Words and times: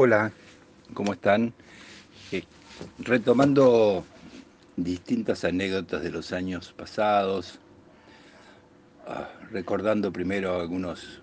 Hola, 0.00 0.30
¿cómo 0.94 1.12
están? 1.12 1.52
Eh, 2.30 2.44
retomando 3.00 4.04
distintas 4.76 5.42
anécdotas 5.42 6.04
de 6.04 6.12
los 6.12 6.32
años 6.32 6.72
pasados, 6.72 7.58
ah, 9.08 9.28
recordando 9.50 10.12
primero 10.12 10.60
algunos 10.60 11.20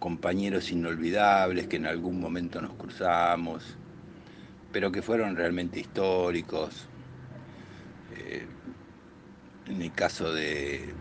compañeros 0.00 0.72
inolvidables 0.72 1.68
que 1.68 1.76
en 1.76 1.86
algún 1.86 2.18
momento 2.18 2.60
nos 2.60 2.72
cruzamos, 2.72 3.76
pero 4.72 4.90
que 4.90 5.00
fueron 5.00 5.36
realmente 5.36 5.78
históricos. 5.78 6.88
Eh, 8.16 8.48
en 9.68 9.80
el 9.80 9.92
caso 9.92 10.34
de, 10.34 10.92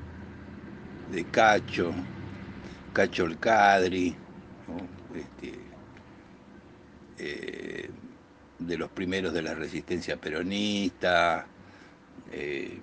de 1.11 1.23
Cacho, 1.31 1.91
Cacho 2.93 3.25
el 3.25 3.39
Cadri, 3.39 4.15
este, 5.15 5.68
eh, 7.19 7.89
de 8.59 8.78
los 8.78 8.89
primeros 8.89 9.33
de 9.33 9.41
la 9.41 9.54
resistencia 9.54 10.18
peronista, 10.18 11.47
eh, 12.32 12.79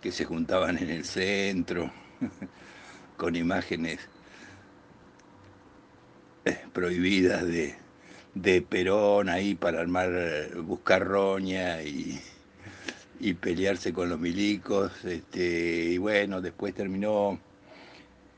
que 0.00 0.12
se 0.12 0.24
juntaban 0.24 0.78
en 0.78 0.90
el 0.90 1.04
centro, 1.04 1.92
con 3.16 3.36
imágenes 3.36 4.00
eh, 6.46 6.58
prohibidas 6.72 7.46
de, 7.46 7.74
de, 8.34 8.62
Perón 8.62 9.28
ahí 9.28 9.54
para 9.54 9.80
armar, 9.80 10.10
buscar 10.62 11.06
roña 11.06 11.82
y, 11.82 12.20
y 13.18 13.34
pelearse 13.34 13.92
con 13.92 14.08
los 14.08 14.18
milicos. 14.18 15.04
Este, 15.04 15.92
y 15.92 15.98
bueno, 15.98 16.40
después 16.40 16.74
terminó 16.74 17.38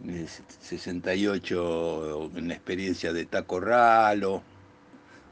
en 0.05 0.11
el 0.11 0.29
68 0.29 2.31
una 2.35 2.55
experiencia 2.55 3.13
de 3.13 3.27
Taco 3.27 3.61
Ralo 3.61 4.43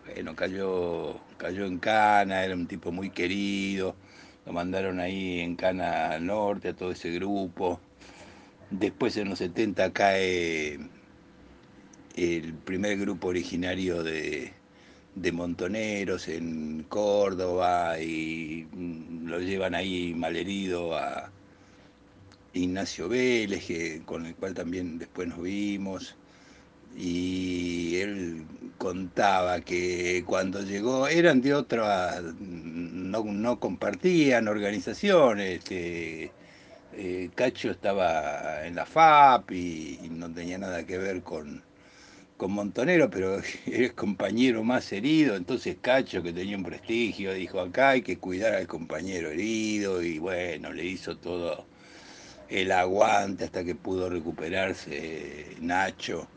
bueno, 0.06 0.34
cayó, 0.36 1.20
cayó 1.37 1.66
en 1.66 1.79
Cana, 1.79 2.45
era 2.45 2.54
un 2.54 2.66
tipo 2.66 2.93
muy 2.93 3.10
querido, 3.10 3.95
lo 4.46 4.52
mandaron 4.52 5.01
ahí 5.01 5.40
en 5.40 5.56
Cana 5.56 6.18
Norte 6.18 6.68
a 6.70 6.76
todo 6.76 6.93
ese 6.93 7.10
grupo. 7.10 7.80
Después 8.71 9.16
en 9.16 9.30
los 9.30 9.38
70 9.38 9.93
cae 9.93 10.78
el 12.16 12.54
primer 12.54 12.98
grupo 12.98 13.28
originario 13.28 14.02
de, 14.02 14.52
Montoneros 15.32 16.28
en 16.28 16.84
Córdoba 16.88 18.01
y 18.01 18.66
mm, 18.73 19.26
lo 19.28 19.40
llevan 19.40 19.74
ahí 19.74 20.15
malherido 20.15 20.96
a 20.96 21.30
Ignacio 22.54 23.09
Vélez, 23.09 23.68
con 24.06 24.26
el 24.26 24.34
cual 24.34 24.54
también 24.54 24.98
después 24.98 25.28
nos 25.28 25.43
vimos 25.43 26.16
y 26.96 27.96
él 27.96 28.45
contaba 28.80 29.60
que 29.60 30.24
cuando 30.26 30.62
llegó 30.62 31.06
eran 31.06 31.42
de 31.42 31.52
otra, 31.54 32.23
no, 32.40 33.60
compartían 33.60 34.48
organizaciones, 34.48 35.59
este, 35.59 36.32
eh, 36.95 37.30
Cacho 37.34 37.70
estaba 37.70 38.66
en 38.66 38.76
la 38.76 38.87
FAP 38.87 39.52
y, 39.52 40.09
no 40.10 40.32
tenía 40.32 40.56
nada 40.59 40.87
que 40.87 40.96
ver 40.96 41.22
con, 41.22 41.62
con 42.38 42.52
Montonero, 42.52 43.10
pero 43.10 43.38
es 43.66 43.92
compañero 43.92 44.64
más 44.64 44.90
herido, 44.92 45.37
entonces 45.37 45.76
Cacho, 45.82 46.22
que 46.22 46.32
tenía 46.32 46.56
un 46.56 46.65
prestigio, 46.65 47.34
dijo, 47.34 47.60
acá 47.60 47.90
hay 47.90 48.02
que 48.02 48.18
cuidar 48.18 48.54
al 48.54 48.66
compañero 48.66 49.28
herido, 49.30 50.02
y 50.02 50.18
bueno, 50.18 50.72
le 50.72 50.87
hizo 50.87 51.18
todo 51.18 51.66
el 52.48 52.72
aguante 52.72 53.44
hasta 53.44 53.62
que 53.62 53.74
pudo 53.74 54.09
recuperarse 54.09 55.56
Nacho 55.60 56.28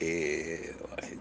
eh, 0.00 0.74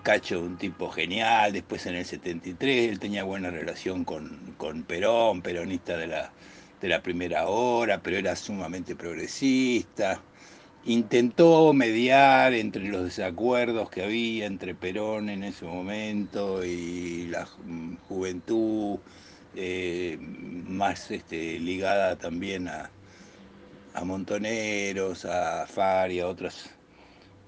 Cacho, 0.04 0.40
un 0.42 0.58
tipo 0.58 0.90
genial, 0.90 1.54
después 1.54 1.86
en 1.86 1.96
el 1.96 2.06
73 2.06 2.90
él 2.90 3.00
tenía 3.00 3.24
buena 3.24 3.52
relación 3.52 4.06
con, 4.06 4.56
con 4.58 4.84
Perón, 4.84 5.42
peronista 5.42 5.98
de 5.98 6.08
la, 6.08 6.32
de 6.82 6.88
la 6.88 7.04
primera 7.04 7.48
hora, 7.48 8.02
pero 8.02 8.18
era 8.18 8.36
sumamente 8.36 8.96
progresista. 8.96 10.22
Intentó 10.86 11.74
mediar 11.74 12.54
entre 12.54 12.86
los 12.86 13.04
desacuerdos 13.04 13.90
que 13.90 14.04
había 14.04 14.46
entre 14.46 14.74
Perón 14.76 15.30
en 15.30 15.44
ese 15.44 15.66
momento 15.66 16.64
y 16.64 17.28
la 17.28 17.46
juventud 18.08 19.00
eh, 19.56 20.18
más 20.20 21.12
este, 21.12 21.60
ligada 21.60 22.16
también 22.18 22.70
a, 22.70 22.90
a 23.94 24.06
Montoneros, 24.06 25.26
a 25.26 25.66
Fari, 25.68 26.22
a 26.22 26.28
otras 26.28 26.79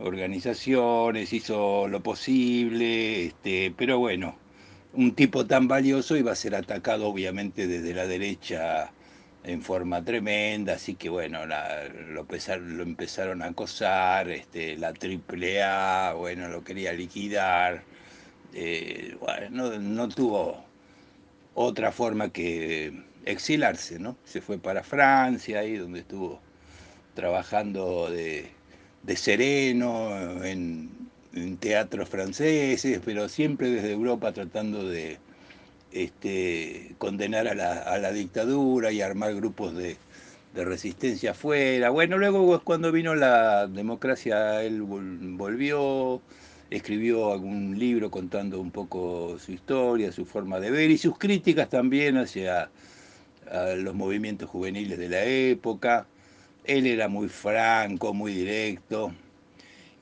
organizaciones, 0.04 1.34
hizo 1.34 1.88
lo 1.88 2.02
posible, 2.02 3.26
este, 3.28 3.74
pero 3.78 4.00
bueno, 4.00 4.36
un 4.94 5.16
tipo 5.16 5.46
tan 5.46 5.68
valioso 5.68 6.18
iba 6.18 6.32
a 6.32 6.36
ser 6.36 6.56
atacado 6.56 7.08
obviamente 7.08 7.68
desde 7.68 7.94
la 7.94 8.08
derecha 8.08 8.92
en 9.44 9.62
forma 9.62 10.04
tremenda, 10.04 10.74
así 10.74 10.96
que 10.96 11.10
bueno, 11.10 11.46
lo, 11.46 12.26
empezaron 12.84 13.42
a 13.42 13.48
acosar, 13.48 14.30
este, 14.30 14.78
la 14.78 14.90
AAA, 14.90 16.14
bueno, 16.14 16.48
lo 16.50 16.64
quería 16.64 16.94
liquidar, 16.94 17.84
eh, 18.54 19.16
bueno, 19.20 19.80
no, 19.80 20.10
tuvo 20.10 20.64
otra 21.56 21.92
forma 21.92 22.30
que 22.32 22.94
exilarse, 23.26 24.00
¿no? 24.00 24.18
Se 24.26 24.42
fue 24.42 24.58
para 24.58 24.84
Francia, 24.84 25.60
ahí 25.60 25.78
donde 25.78 26.00
estuvo 26.02 26.40
trabajando 27.16 28.10
de 28.10 28.52
de 29.04 29.16
sereno, 29.16 30.44
en, 30.44 30.90
teatros 31.60 32.10
franceses, 32.10 33.00
pero 33.06 33.30
siempre 33.30 33.70
desde 33.70 33.94
Europa 33.94 34.34
tratando 34.34 34.88
de 34.88 35.18
este, 35.94 36.94
condenar 36.98 37.48
a 37.48 37.56
la, 37.56 38.12
dictadura 38.12 38.92
y 38.92 39.02
armar 39.02 39.34
grupos 39.36 39.76
de, 39.76 39.98
resistencia 40.54 41.32
afuera. 41.32 41.90
Bueno, 41.90 42.18
luego 42.18 42.62
cuando 42.66 42.92
vino 42.92 43.16
la 43.16 43.68
democracia, 43.68 44.62
él 44.64 44.82
volvió, 44.82 46.22
escribió 46.70 47.32
algún 47.32 47.80
libro 47.80 48.12
contando 48.12 48.60
un 48.60 48.72
poco 48.72 49.40
su 49.40 49.54
historia, 49.54 50.12
su 50.12 50.26
forma 50.26 50.60
de 50.60 50.72
ver 50.72 50.92
y 50.92 50.98
sus 50.98 51.18
críticas 51.18 51.70
también 51.70 52.18
hacia 52.18 52.70
los 53.78 53.96
movimientos 53.96 54.50
juveniles 54.50 54.98
de 54.98 55.10
la 55.10 55.24
época. 55.24 56.08
Él 56.64 56.86
era 56.88 57.08
muy 57.08 57.28
franco, 57.30 58.14
muy 58.14 58.34
directo. 58.34 59.14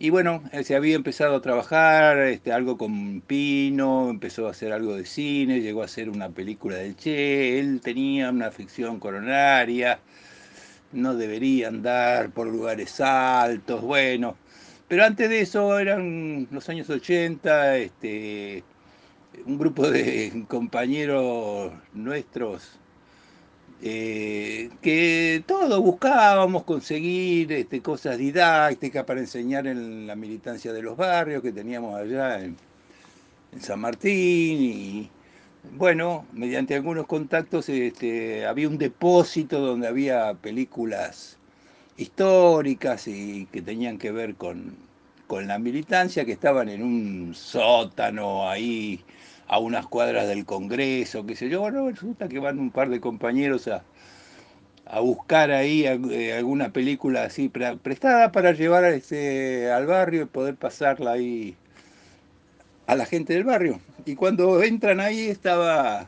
Y 0.02 0.12
bueno, 0.12 0.44
se 0.64 0.76
había 0.76 0.96
empezado 0.96 1.36
a 1.36 1.42
trabajar, 1.42 2.20
este, 2.20 2.54
algo 2.54 2.78
con 2.78 3.20
Pino, 3.22 4.10
empezó 4.10 4.48
a 4.48 4.52
hacer 4.52 4.72
algo 4.72 4.96
de 4.96 5.06
cine, 5.06 5.62
llegó 5.62 5.82
a 5.82 5.86
hacer 5.86 6.10
una 6.10 6.30
película 6.30 6.78
del 6.78 6.96
Che, 6.96 7.60
él 7.60 7.82
tenía 7.82 8.30
una 8.30 8.50
ficción 8.52 9.00
coronaria, 9.00 10.00
no 10.94 11.16
debería 11.16 11.68
andar 11.68 12.32
por 12.32 12.48
lugares 12.48 13.02
altos, 13.02 13.82
bueno. 13.82 14.38
Pero 14.88 15.04
antes 15.06 15.30
de 15.30 15.42
eso 15.42 15.78
eran 15.80 16.48
los 16.52 16.70
años 16.70 16.90
80, 16.90 17.78
este, 17.78 18.64
un 19.46 19.58
grupo 19.58 19.90
de 19.90 20.46
compañeros 20.48 21.74
nuestros 21.94 22.80
eh, 23.82 24.70
que 24.82 25.42
todos 25.48 25.80
buscábamos 25.80 26.64
conseguir 26.64 27.52
este, 27.54 27.82
cosas 27.82 28.18
didácticas 28.18 29.06
para 29.06 29.22
enseñar 29.22 29.68
en 29.68 30.06
la 30.06 30.16
militancia 30.16 30.74
de 30.74 30.82
los 30.82 30.98
barrios 30.98 31.42
que 31.42 31.54
teníamos 31.54 31.96
allá 31.96 32.42
en, 32.44 32.58
San 33.60 33.80
Martín 33.80 34.62
y 34.62 35.10
bueno, 35.76 36.26
mediante 36.34 36.76
algunos 36.76 37.08
contactos 37.08 37.68
este, 37.70 38.46
había 38.46 38.68
un 38.70 38.78
depósito 38.78 39.60
donde 39.60 39.88
había 39.88 40.36
películas 40.36 41.38
históricas 41.98 43.08
y 43.08 43.48
que 43.52 43.62
tenían 43.62 43.98
que 43.98 44.12
ver 44.12 44.36
con, 44.36 44.76
con 45.26 45.48
la 45.48 45.58
militancia, 45.58 46.26
que 46.26 46.32
estaban 46.34 46.70
en 46.70 46.84
un 46.84 47.34
sótano 47.34 48.48
ahí 48.50 49.04
a 49.50 49.58
unas 49.58 49.88
cuadras 49.88 50.28
del 50.28 50.46
Congreso, 50.46 51.26
qué 51.26 51.36
sé 51.36 51.50
yo. 51.50 51.62
Bueno, 51.62 51.90
resulta 51.90 52.30
que 52.30 52.40
van 52.40 52.60
un 52.60 52.70
par 52.70 52.90
de 52.90 53.02
compañeros 53.02 53.68
a, 53.68 53.84
buscar 55.02 55.52
ahí 55.52 55.86
eh, 55.86 56.34
alguna 56.34 56.72
película 56.72 57.24
así 57.24 57.50
prestada 57.50 58.32
para 58.32 58.54
llevar 58.54 58.86
este, 58.86 59.72
al 59.72 59.86
barrio 59.86 60.24
y 60.24 60.26
poder 60.26 60.56
pasarla 60.56 61.12
ahí 61.14 61.56
a 62.88 62.96
la 62.96 63.06
gente 63.06 63.34
del 63.34 63.44
barrio. 63.44 63.80
Y 64.06 64.16
cuando 64.16 64.64
entran 64.64 65.00
ahí 65.00 65.28
estaba 65.28 66.08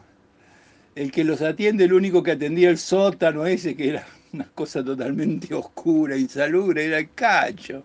el 0.95 1.11
que 1.11 1.23
los 1.23 1.41
atiende, 1.41 1.85
el 1.85 1.93
único 1.93 2.23
que 2.23 2.31
atendía 2.31 2.69
el 2.69 2.77
sótano 2.77 3.45
ese, 3.45 3.75
que 3.75 3.89
era 3.89 4.05
una 4.33 4.45
cosa 4.53 4.83
totalmente 4.83 5.53
oscura, 5.53 6.15
insalubre, 6.15 6.85
era 6.85 6.99
el 6.99 7.11
cacho. 7.13 7.83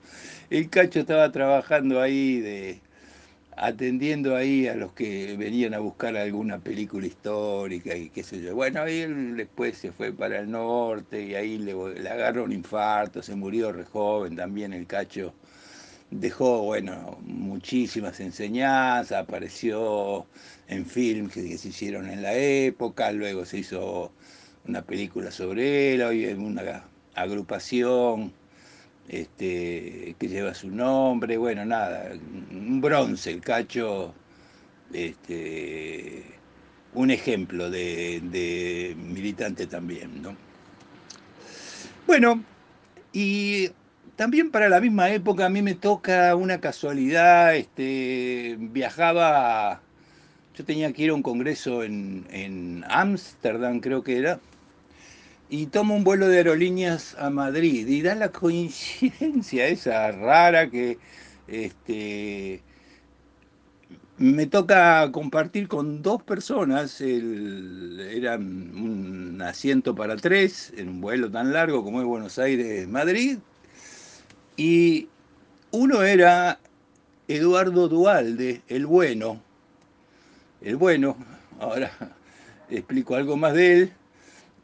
El 0.50 0.68
cacho 0.68 1.00
estaba 1.00 1.30
trabajando 1.32 2.00
ahí 2.00 2.40
de, 2.40 2.80
atendiendo 3.56 4.36
ahí 4.36 4.68
a 4.68 4.74
los 4.74 4.92
que 4.92 5.34
venían 5.38 5.72
a 5.74 5.78
buscar 5.78 6.16
alguna 6.16 6.58
película 6.58 7.06
histórica 7.06 7.96
y 7.96 8.10
qué 8.10 8.22
sé 8.22 8.42
yo. 8.42 8.54
Bueno, 8.54 8.84
él 8.86 9.36
después 9.36 9.78
se 9.78 9.92
fue 9.92 10.12
para 10.12 10.40
el 10.40 10.50
norte 10.50 11.22
y 11.22 11.34
ahí 11.34 11.58
le, 11.58 11.72
agarró 12.08 12.44
un 12.44 12.52
infarto, 12.52 13.22
se 13.22 13.34
murió 13.34 13.72
re 13.72 13.84
joven 13.84 14.36
también 14.36 14.72
el 14.74 14.86
cacho 14.86 15.32
dejó, 16.10 16.62
bueno, 16.62 17.18
muchísimas 17.22 18.20
enseñanzas, 18.20 19.22
apareció 19.22 20.26
en 20.68 20.86
films 20.86 21.32
que, 21.32 21.58
se 21.58 21.68
hicieron 21.68 22.08
en 22.08 22.22
la 22.22 22.34
época, 22.34 23.10
luego 23.12 23.44
se 23.44 23.58
hizo 23.58 24.12
una 24.66 24.82
película 24.82 25.30
sobre 25.30 25.94
él, 25.94 26.02
hoy 26.02 26.24
es 26.24 26.38
una 26.38 26.84
agrupación 27.14 28.32
este, 29.08 30.16
que 30.18 30.28
lleva 30.28 30.54
su 30.54 30.70
nombre, 30.70 31.36
bueno, 31.36 31.64
nada, 31.64 32.12
un 32.50 32.80
bronce, 32.80 33.30
el 33.30 33.40
cacho, 33.40 34.14
este, 34.92 36.24
un 36.94 37.10
ejemplo 37.10 37.70
de, 37.70 38.96
militante 38.96 39.66
también, 39.66 40.22
¿no? 40.22 40.36
Bueno, 42.06 42.42
y 43.12 43.70
también 44.16 44.50
para 44.50 44.68
la 44.68 44.80
misma 44.80 45.10
época 45.10 45.46
a 45.46 45.48
mí 45.48 45.62
me 45.62 45.74
toca 45.74 46.34
una 46.34 46.60
casualidad, 46.60 47.56
este, 47.56 48.56
viajaba, 48.58 49.80
yo 50.56 50.64
tenía 50.64 50.92
que 50.92 51.02
ir 51.02 51.10
a 51.10 51.14
un 51.14 51.22
congreso 51.22 51.82
en 51.82 52.84
Ámsterdam, 52.88 53.80
creo 53.80 54.02
que 54.02 54.18
era, 54.18 54.40
y 55.48 55.66
tomo 55.66 55.94
un 55.94 56.04
vuelo 56.04 56.28
de 56.28 56.38
aerolíneas 56.38 57.16
a 57.18 57.30
Madrid, 57.30 57.86
y 57.86 58.02
da 58.02 58.14
la 58.14 58.30
coincidencia 58.32 59.68
esa 59.68 60.10
rara 60.12 60.68
que 60.70 60.98
este, 61.46 62.62
me 64.18 64.46
toca 64.46 65.10
compartir 65.12 65.68
con 65.68 66.02
dos 66.02 66.22
personas, 66.22 67.00
el, 67.00 68.00
era 68.12 68.36
un 68.36 69.40
asiento 69.42 69.94
para 69.94 70.16
tres, 70.16 70.72
en 70.76 70.88
un 70.88 71.00
vuelo 71.00 71.30
tan 71.30 71.52
largo 71.52 71.84
como 71.84 72.00
es 72.00 72.06
Buenos 72.06 72.38
Aires-Madrid, 72.38 73.38
y 74.56 75.08
uno 75.70 76.02
era 76.02 76.58
Eduardo 77.28 77.88
Dualde, 77.88 78.62
el 78.68 78.86
bueno. 78.86 79.42
El 80.60 80.76
bueno, 80.76 81.16
ahora 81.60 81.90
explico 82.70 83.14
algo 83.14 83.36
más 83.36 83.54
de 83.54 83.72
él. 83.72 83.92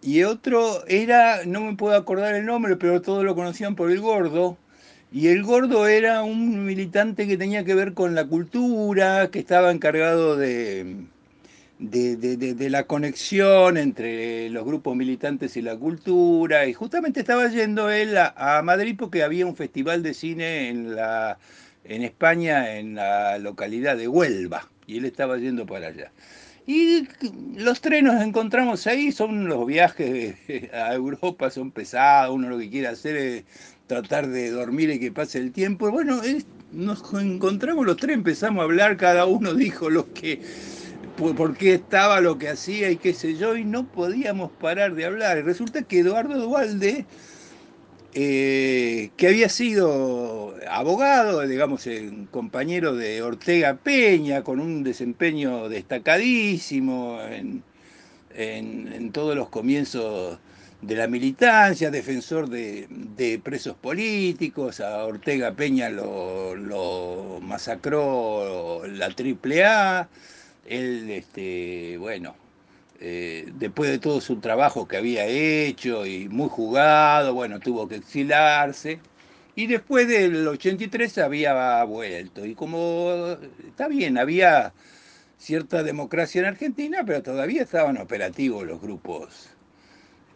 Y 0.03 0.25
otro 0.25 0.85
era, 0.89 1.45
no 1.47 1.61
me 1.61 1.77
puedo 1.77 1.97
acordar 1.97 2.35
el 2.35 2.45
nombre, 2.45 2.77
pero 2.77 3.01
todos 3.03 3.25
lo 3.25 3.37
conocían 3.37 3.77
por 3.77 3.91
el 3.91 4.01
gordo. 4.01 4.59
Y 5.13 5.29
el 5.29 5.45
gordo 5.45 5.87
era 5.87 6.23
un 6.25 6.65
militante 6.67 7.27
que 7.29 7.37
tenía 7.37 7.65
que 7.65 7.75
ver 7.75 7.95
con 7.95 8.15
la 8.15 8.27
cultura, 8.27 9.31
que 9.31 9.39
estaba 9.39 9.71
encargado 9.71 10.37
de, 10.37 11.05
de, 11.79 12.71
la 12.71 12.85
conexión 12.87 13.77
entre 13.77 14.49
los 14.51 14.65
grupos 14.65 14.97
militantes 14.97 15.57
y 15.57 15.63
la 15.63 15.77
cultura, 15.77 16.67
y 16.67 16.73
justamente 16.73 17.21
estaba 17.21 17.49
yendo 17.49 17.91
él 17.91 18.17
a, 18.17 18.63
Madrid 18.65 18.97
porque 18.99 19.23
había 19.23 19.47
un 19.47 19.57
festival 19.57 20.03
de 20.03 20.15
cine 20.15 20.69
en, 20.69 20.95
la, 20.95 21.39
en 21.85 22.03
España, 22.03 22.77
en 22.77 22.95
la 22.95 23.39
localidad 23.39 23.97
de 23.97 24.09
Huelva, 24.09 24.69
y 24.87 24.99
él 24.99 25.05
estaba 25.05 25.39
yendo 25.39 25.67
para 25.67 25.89
allá. 25.89 26.13
Y 26.67 27.09
los 27.57 27.81
trenes 27.81 28.13
nos 28.13 28.23
encontramos 28.23 28.87
ahí, 28.87 29.11
son 29.11 29.49
los 29.49 29.67
viajes 29.67 30.37
a 30.73 30.95
Europa, 30.95 31.51
son 31.51 31.73
pesados, 31.73 32.35
uno 32.35 32.49
lo 32.49 32.59
que 32.59 32.71
quiere 32.71 32.87
hacer 32.87 33.17
es 33.17 33.45
tratar 33.89 34.29
de 34.29 34.51
dormir 34.51 34.91
y 34.91 35.01
que 35.01 35.11
pase 35.11 35.39
el 35.39 35.53
tiempo. 35.53 35.91
Bueno, 35.91 36.21
nos 36.73 37.03
encontramos 37.15 37.85
los 37.85 37.97
tres, 37.97 38.15
empezamos 38.15 38.61
a 38.61 38.65
hablar, 38.65 38.97
cada 38.97 39.27
uno 39.27 39.55
dijo 39.55 39.91
lo 39.91 40.13
que 40.13 40.41
por 41.17 41.57
qué 41.57 41.75
estaba, 41.75 42.21
lo 42.21 42.39
que 42.39 42.49
hacía 42.49 42.91
y 42.91 42.97
qué 42.97 43.13
sé 43.13 43.37
yo, 43.37 43.57
y 43.57 43.65
no 43.65 43.87
podíamos 43.87 44.51
parar 44.53 44.95
de 44.95 45.05
hablar. 45.05 45.45
Resulta 45.45 45.83
que 45.83 46.01
Eduardo 46.01 46.39
Dualde, 46.39 47.07
eh, 48.15 49.11
que 49.17 49.29
había 49.29 49.49
sido 49.49 50.55
abogado, 50.69 51.47
digamos, 51.47 51.89
compañero 52.31 52.95
de 52.95 53.23
Ortega 53.23 53.75
Peña, 53.77 54.43
con 54.43 54.61
un 54.61 54.85
desempeño 54.85 55.69
destacadísimo 55.69 57.19
en, 57.23 57.63
todos 59.13 59.37
los 59.37 59.49
comienzos 59.49 60.39
de 60.81 60.97
la 60.97 61.07
militancia, 61.07 61.91
defensor 61.91 62.49
de, 62.49 63.41
presos 63.43 63.77
políticos, 63.77 64.81
a 64.81 65.05
Ortega 65.05 65.53
Peña 65.53 65.91
lo, 65.91 66.55
lo 66.55 67.39
masacró 67.41 68.87
la 68.87 69.07
AAA 69.07 70.09
él, 70.67 71.11
este, 71.11 71.97
bueno, 71.99 72.35
eh, 73.05 73.53
después 73.57 73.91
de 73.91 73.99
todo 73.99 74.21
su 74.21 74.37
trabajo 74.37 74.87
que 74.87 74.97
había 74.97 75.27
hecho 75.27 76.07
y 76.07 76.29
muy 76.29 76.49
jugado, 76.49 77.35
bueno, 77.35 77.59
tuvo 77.59 77.89
que 77.89 77.97
exilarse. 77.97 79.01
Y 79.57 79.67
después 79.67 80.07
del 80.07 80.47
83 80.47 81.19
había 81.19 81.83
vuelto. 81.83 82.47
Y 82.47 82.55
como 82.55 83.37
está 83.67 83.89
bien, 83.89 84.19
había 84.19 84.73
cierta 85.37 85.83
democracia 85.83 86.43
en 86.43 86.47
Argentina, 86.47 87.03
pero 87.05 87.23
todavía 87.25 87.63
estaban 87.63 87.99
operativos 87.99 88.65
los 88.65 88.81
grupos 88.81 89.51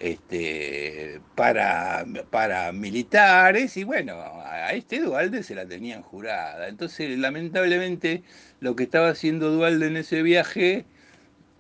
este, 0.01 1.21
para, 1.37 2.05
para 2.31 2.73
militares 2.73 3.77
y 3.77 3.85
bueno, 3.85 4.15
a 4.45 4.73
este 4.73 5.01
Dualde 5.01 5.45
se 5.45 5.55
la 5.55 5.67
tenían 5.67 6.03
jurada. 6.03 6.67
Entonces, 6.69 7.17
lamentablemente, 7.17 8.25
lo 8.59 8.75
que 8.75 8.83
estaba 8.85 9.11
haciendo 9.11 9.53
Dualde 9.53 9.87
en 9.87 9.97
ese 9.99 10.23
viaje 10.23 10.85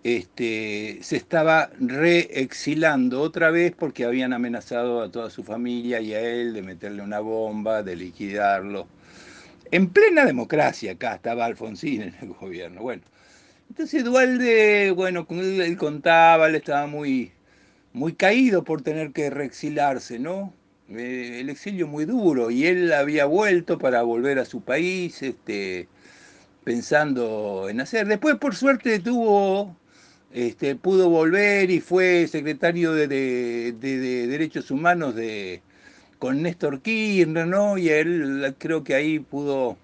este, 0.07 0.99
se 1.03 1.17
estaba 1.17 1.69
reexilando 1.81 3.21
otra 3.21 3.51
vez 3.51 3.73
porque 3.77 4.05
habían 4.05 4.33
amenazado 4.33 5.03
a 5.03 5.11
toda 5.11 5.31
su 5.31 5.43
familia 5.43 6.01
y 6.01 6.15
a 6.15 6.21
él 6.21 6.55
de 6.55 6.63
meterle 6.63 7.03
una 7.03 7.19
bomba, 7.19 7.83
de 7.83 7.97
liquidarlo. 7.97 8.87
En 9.73 9.89
plena 9.89 10.25
democracia 10.25 10.93
acá 10.93 11.17
estaba 11.17 11.45
Alfonsín 11.45 12.03
en 12.03 12.15
el 12.23 12.29
gobierno. 12.41 12.83
Bueno, 12.83 13.03
entonces 13.69 14.05
Dualde, 14.05 14.93
bueno, 14.93 15.27
él, 15.29 15.77
contaba, 15.77 16.47
él 16.47 16.55
estaba 16.55 16.87
muy 16.87 17.33
muy 17.93 18.13
caído 18.15 18.63
por 18.63 18.83
tener 18.83 19.11
que 19.13 19.29
reexilarse, 19.31 20.21
¿no? 20.21 20.53
Eh, 20.89 21.39
el 21.41 21.51
exilio 21.51 21.89
muy 21.89 22.05
duro 22.05 22.53
y 22.53 22.67
él 22.67 22.93
había 22.93 23.25
vuelto 23.25 23.77
para 23.79 24.03
volver 24.03 24.39
a 24.39 24.45
su 24.45 24.61
país, 24.61 25.21
este, 25.23 25.89
pensando 26.65 27.69
en 27.69 27.81
hacer. 27.81 28.07
Después, 28.07 28.37
por 28.37 28.55
suerte, 28.55 29.01
tuvo, 29.01 29.77
este, 30.33 30.77
pudo 30.77 31.09
volver 31.09 31.71
y 31.71 31.81
fue 31.81 32.27
secretario 32.29 32.93
de, 32.93 33.07
Derechos 33.79 34.71
Humanos 34.71 35.15
de, 35.15 35.63
con 36.19 36.43
Néstor 36.43 36.81
Kirchner, 36.81 37.47
¿no? 37.47 37.79
Y 37.79 37.89
él 37.89 38.55
creo 38.59 38.85
que 38.85 38.95
ahí 38.95 39.19
pudo, 39.19 39.77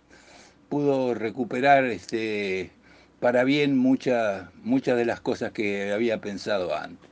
pudo 0.68 1.14
recuperar 1.14 1.84
este, 1.84 2.70
para 3.20 3.44
bien 3.44 3.78
muchas 3.78 4.48
muchas 4.64 4.96
de 4.96 5.04
las 5.04 5.20
cosas 5.20 5.52
que 5.52 5.92
había 5.92 6.20
pensado 6.20 6.76
antes. 6.76 7.08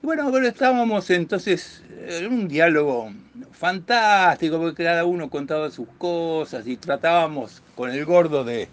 Bueno, 0.00 0.30
pero 0.30 0.46
estábamos 0.46 1.10
entonces 1.10 1.82
en 2.06 2.32
un 2.32 2.48
diálogo 2.48 3.10
fantástico, 3.50 4.58
porque 4.58 4.84
cada 4.84 5.04
uno 5.04 5.28
contaba 5.28 5.70
sus 5.70 5.88
cosas 5.98 6.66
y 6.68 6.76
tratábamos 6.76 7.62
con 7.74 7.90
el 7.90 8.04
gordo 8.04 8.44
de 8.44 8.68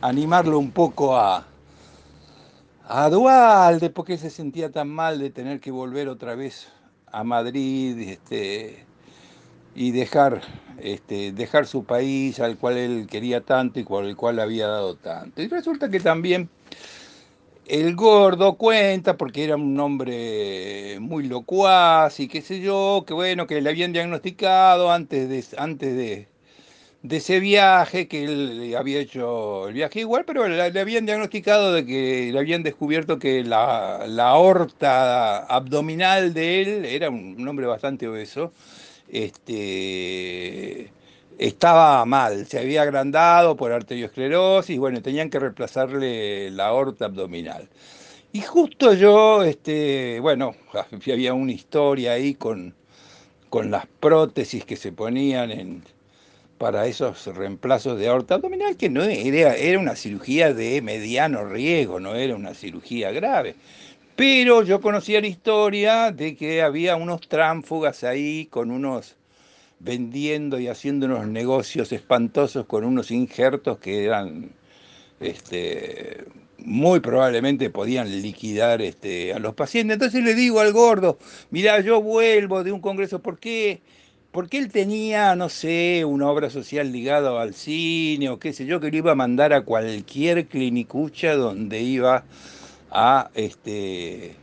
animarlo 0.00 0.60
un 0.60 0.70
poco 0.70 1.16
a, 1.16 1.44
a 2.92 3.08
Dualde, 3.08 3.88
porque 3.90 4.18
se 4.18 4.30
sentía 4.30 4.72
tan 4.72 4.88
mal 4.88 5.20
de 5.20 5.30
tener 5.30 5.60
que 5.60 5.70
volver 5.70 6.08
otra 6.08 6.34
vez 6.34 6.68
a 7.06 7.22
Madrid 7.22 7.96
este, 8.00 8.84
y 9.76 9.92
dejar, 9.92 10.42
este, 10.80 11.30
dejar 11.30 11.68
su 11.68 11.84
país 11.84 12.40
al 12.40 12.58
cual 12.58 12.76
él 12.76 13.06
quería 13.08 13.42
tanto 13.42 13.78
y 13.78 13.84
por 13.84 14.04
el 14.04 14.16
cual 14.16 14.40
había 14.40 14.66
dado 14.66 14.96
tanto. 14.96 15.40
Y 15.40 15.46
resulta 15.46 15.88
que 15.88 16.00
también 16.00 16.50
el 17.68 17.94
gordo 17.94 18.56
cuenta, 18.56 19.16
porque 19.16 19.44
era 19.44 19.54
un 19.54 19.78
hombre 19.78 20.98
muy 21.00 21.28
locuaz 21.28 22.18
y 22.18 22.26
qué 22.26 22.42
sé 22.42 22.60
yo, 22.60 23.04
que 23.06 23.14
bueno, 23.14 23.46
que 23.46 23.60
le 23.60 23.70
habían 23.70 23.92
diagnosticado 23.92 24.90
antes 24.90 25.28
de, 25.28 25.44
antes 25.58 25.96
de, 25.96 26.28
ese 27.08 27.40
viaje, 27.40 28.08
que 28.08 28.24
él 28.24 28.74
había 28.76 29.00
hecho 29.00 29.68
el 29.68 29.74
viaje 29.74 30.00
igual, 30.00 30.24
pero 30.26 30.46
le, 30.48 30.62
habían 30.80 31.06
diagnosticado 31.06 31.72
de 31.72 31.86
que 31.86 32.30
le 32.32 32.38
habían 32.38 32.62
descubierto 32.62 33.18
que 33.18 33.42
la, 33.44 34.04
la 34.06 34.28
aorta 34.30 35.38
abdominal 35.46 36.34
de 36.34 36.62
él, 36.62 36.84
era 36.84 37.10
un 37.10 37.46
hombre 37.48 37.66
bastante 37.66 38.06
obeso, 38.08 38.52
este 39.08 40.92
estaba 41.40 42.04
mal, 42.04 42.46
se 42.46 42.58
había 42.58 42.82
agrandado 42.82 43.56
por 43.56 43.72
arteriosclerosis, 43.72 44.78
bueno, 44.78 45.00
tenían 45.00 45.30
que 45.30 45.38
reemplazarle 45.38 46.50
la 46.50 46.66
aorta 46.66 47.06
abdominal. 47.06 47.68
Y 48.32 48.42
justo 48.42 48.92
yo, 48.94 49.42
este, 49.42 50.20
bueno, 50.20 50.54
había 51.10 51.34
una 51.34 51.52
historia 51.52 52.12
ahí 52.12 52.34
con, 52.34 52.74
con 53.48 53.70
las 53.70 53.86
prótesis 53.86 54.64
que 54.66 54.76
se 54.76 54.92
ponían 54.92 55.50
en, 55.50 55.82
para 56.60 56.86
esos 56.86 57.24
reemplazos 57.24 57.98
de 57.98 58.08
aorta 58.08 58.34
abdominal, 58.34 58.76
que 58.76 58.90
no 58.90 59.02
era, 59.02 59.56
era 59.56 59.78
una 59.78 59.96
cirugía 59.96 60.52
de 60.52 60.82
mediano 60.82 61.46
riesgo, 61.46 62.00
no 62.00 62.14
era 62.14 62.36
una 62.36 62.52
cirugía 62.52 63.12
grave. 63.12 63.54
Pero 64.14 64.62
yo 64.62 64.82
conocía 64.82 65.22
la 65.22 65.28
historia 65.28 66.12
de 66.12 66.36
que 66.36 66.60
había 66.60 66.96
unos 66.96 67.22
tránfugas 67.22 68.04
ahí 68.04 68.44
con 68.50 68.70
unos 68.70 69.16
vendiendo 69.78 70.60
y 70.60 70.68
haciendo 70.68 71.06
unos 71.06 71.26
negocios 71.28 71.92
espantosos 71.92 72.66
con 72.66 72.84
unos 72.84 73.10
injertos 73.10 73.78
que 73.78 74.04
eran 74.04 74.50
este, 75.18 76.26
muy 76.58 77.00
probablemente 77.00 77.70
podían 77.70 78.20
liquidar 78.20 78.82
este, 78.82 79.32
a 79.32 79.38
los 79.38 79.54
pacientes. 79.54 79.94
Entonces 79.94 80.22
le 80.22 80.34
digo 80.34 80.60
al 80.60 80.74
gordo, 80.74 81.16
mira, 81.50 81.80
yo 81.80 82.02
vuelvo 82.02 82.62
de 82.62 82.72
un 82.72 82.82
congreso, 82.82 83.20
¿por 83.20 83.38
qué? 83.38 83.80
Porque 84.32 84.58
él 84.58 84.70
tenía, 84.70 85.34
no 85.34 85.48
sé, 85.48 86.04
una 86.04 86.28
obra 86.28 86.50
social 86.50 86.92
ligada 86.92 87.40
al 87.42 87.52
cine 87.54 88.28
o 88.28 88.38
qué 88.38 88.52
sé 88.52 88.64
yo, 88.64 88.78
que 88.78 88.90
lo 88.90 88.96
iba 88.96 89.12
a 89.12 89.16
mandar 89.16 89.52
a 89.52 89.62
cualquier 89.62 90.46
clinicucha 90.46 91.34
donde 91.34 91.80
iba 91.80 92.24
a, 92.92 93.30
este, 93.34 94.36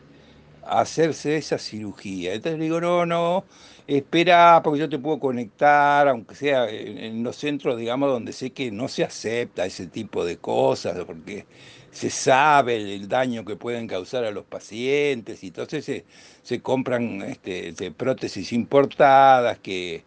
a 0.66 0.82
hacerse 0.82 1.38
esa 1.38 1.58
cirugía. 1.58 2.34
Entonces 2.34 2.60
le 2.60 2.66
digo, 2.66 2.82
no, 2.82 3.06
no, 3.06 3.46
espera, 3.88 4.62
porque 4.64 4.80
yo 4.80 4.90
te 4.90 5.00
puedo 5.00 5.20
conectar, 5.20 6.08
aunque 6.08 6.36
sea 6.36 6.70
en, 6.70 7.24
los 7.24 7.38
centros, 7.38 7.78
digamos, 7.78 8.10
donde 8.12 8.34
sé 8.34 8.52
que 8.52 8.72
no 8.72 8.88
se 8.88 9.04
acepta 9.04 9.66
ese 9.66 9.88
tipo 9.88 10.26
de 10.26 10.38
cosas, 10.38 11.04
porque 11.06 11.46
se 11.92 12.10
sabe 12.10 12.76
el, 12.96 13.08
daño 13.08 13.46
que 13.46 13.56
pueden 13.56 13.88
causar 13.88 14.26
a 14.26 14.32
los 14.32 14.46
pacientes, 14.46 15.44
y 15.44 15.48
entonces 15.48 15.86
se, 15.86 16.06
se 16.44 16.62
compran 16.62 17.22
este, 17.22 17.92
prótesis 17.92 18.52
importadas 18.54 19.58
que, 19.60 20.04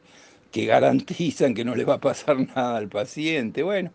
que 0.53 0.67
garantizan 0.67 1.55
que 1.55 1.65
no 1.65 1.75
le 1.75 1.85
va 1.85 1.95
a 1.95 2.01
pasar 2.01 2.39
nada 2.55 2.77
al 2.77 2.89
paciente. 2.89 3.63
Bueno, 3.63 3.93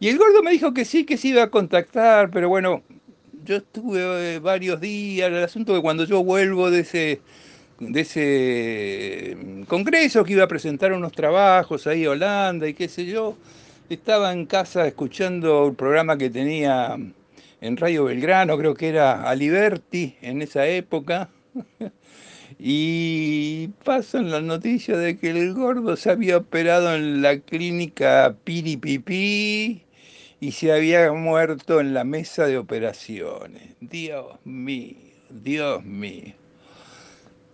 y 0.00 0.08
el 0.08 0.18
gordo 0.18 0.42
me 0.42 0.50
dijo 0.50 0.74
que 0.74 0.84
sí, 0.84 1.04
que 1.04 1.16
se 1.16 1.28
iba 1.28 1.44
a 1.44 1.50
contactar, 1.50 2.30
pero 2.30 2.48
bueno, 2.48 2.82
yo 3.44 3.56
estuve 3.56 4.34
eh, 4.34 4.38
varios 4.40 4.80
días, 4.80 5.28
el 5.28 5.44
asunto 5.44 5.74
que 5.74 5.82
cuando 5.82 6.04
yo 6.04 6.24
vuelvo 6.24 6.70
de 6.70 6.80
ese 6.80 7.20
de 7.90 8.00
ese 8.00 9.36
mm, 9.36 9.62
congreso 9.62 10.24
que 10.24 10.34
iba 10.34 10.44
a 10.44 10.48
presentar 10.48 10.92
unos 10.92 11.12
trabajos 11.12 11.86
ahí 11.86 12.04
a 12.04 12.10
Holanda 12.10 12.68
y 12.68 12.74
qué 12.74 12.88
sé 12.88 13.06
yo. 13.06 13.36
Estaba 13.88 14.32
en 14.32 14.46
casa 14.46 14.86
escuchando 14.86 15.66
el 15.66 15.74
programa 15.74 16.16
que 16.16 16.30
tenía 16.30 16.96
en 17.60 17.76
Radio 17.76 18.04
Belgrano, 18.04 18.56
creo 18.56 18.74
que 18.74 18.88
era 18.88 19.28
Aliberti 19.28 20.16
en 20.22 20.42
esa 20.42 20.66
época. 20.66 21.28
y 22.58 23.68
pasan 23.84 24.30
las 24.30 24.42
noticias 24.42 24.98
de 24.98 25.18
que 25.18 25.30
el 25.30 25.52
gordo 25.52 25.96
se 25.96 26.10
había 26.10 26.38
operado 26.38 26.94
en 26.94 27.20
la 27.20 27.38
clínica 27.40 28.36
Piripipi 28.44 29.82
y 30.40 30.52
se 30.52 30.72
había 30.72 31.12
muerto 31.12 31.80
en 31.80 31.94
la 31.94 32.04
mesa 32.04 32.46
de 32.46 32.58
operaciones. 32.58 33.74
Dios 33.80 34.38
mío, 34.44 34.96
Dios 35.30 35.84
mío. 35.84 36.41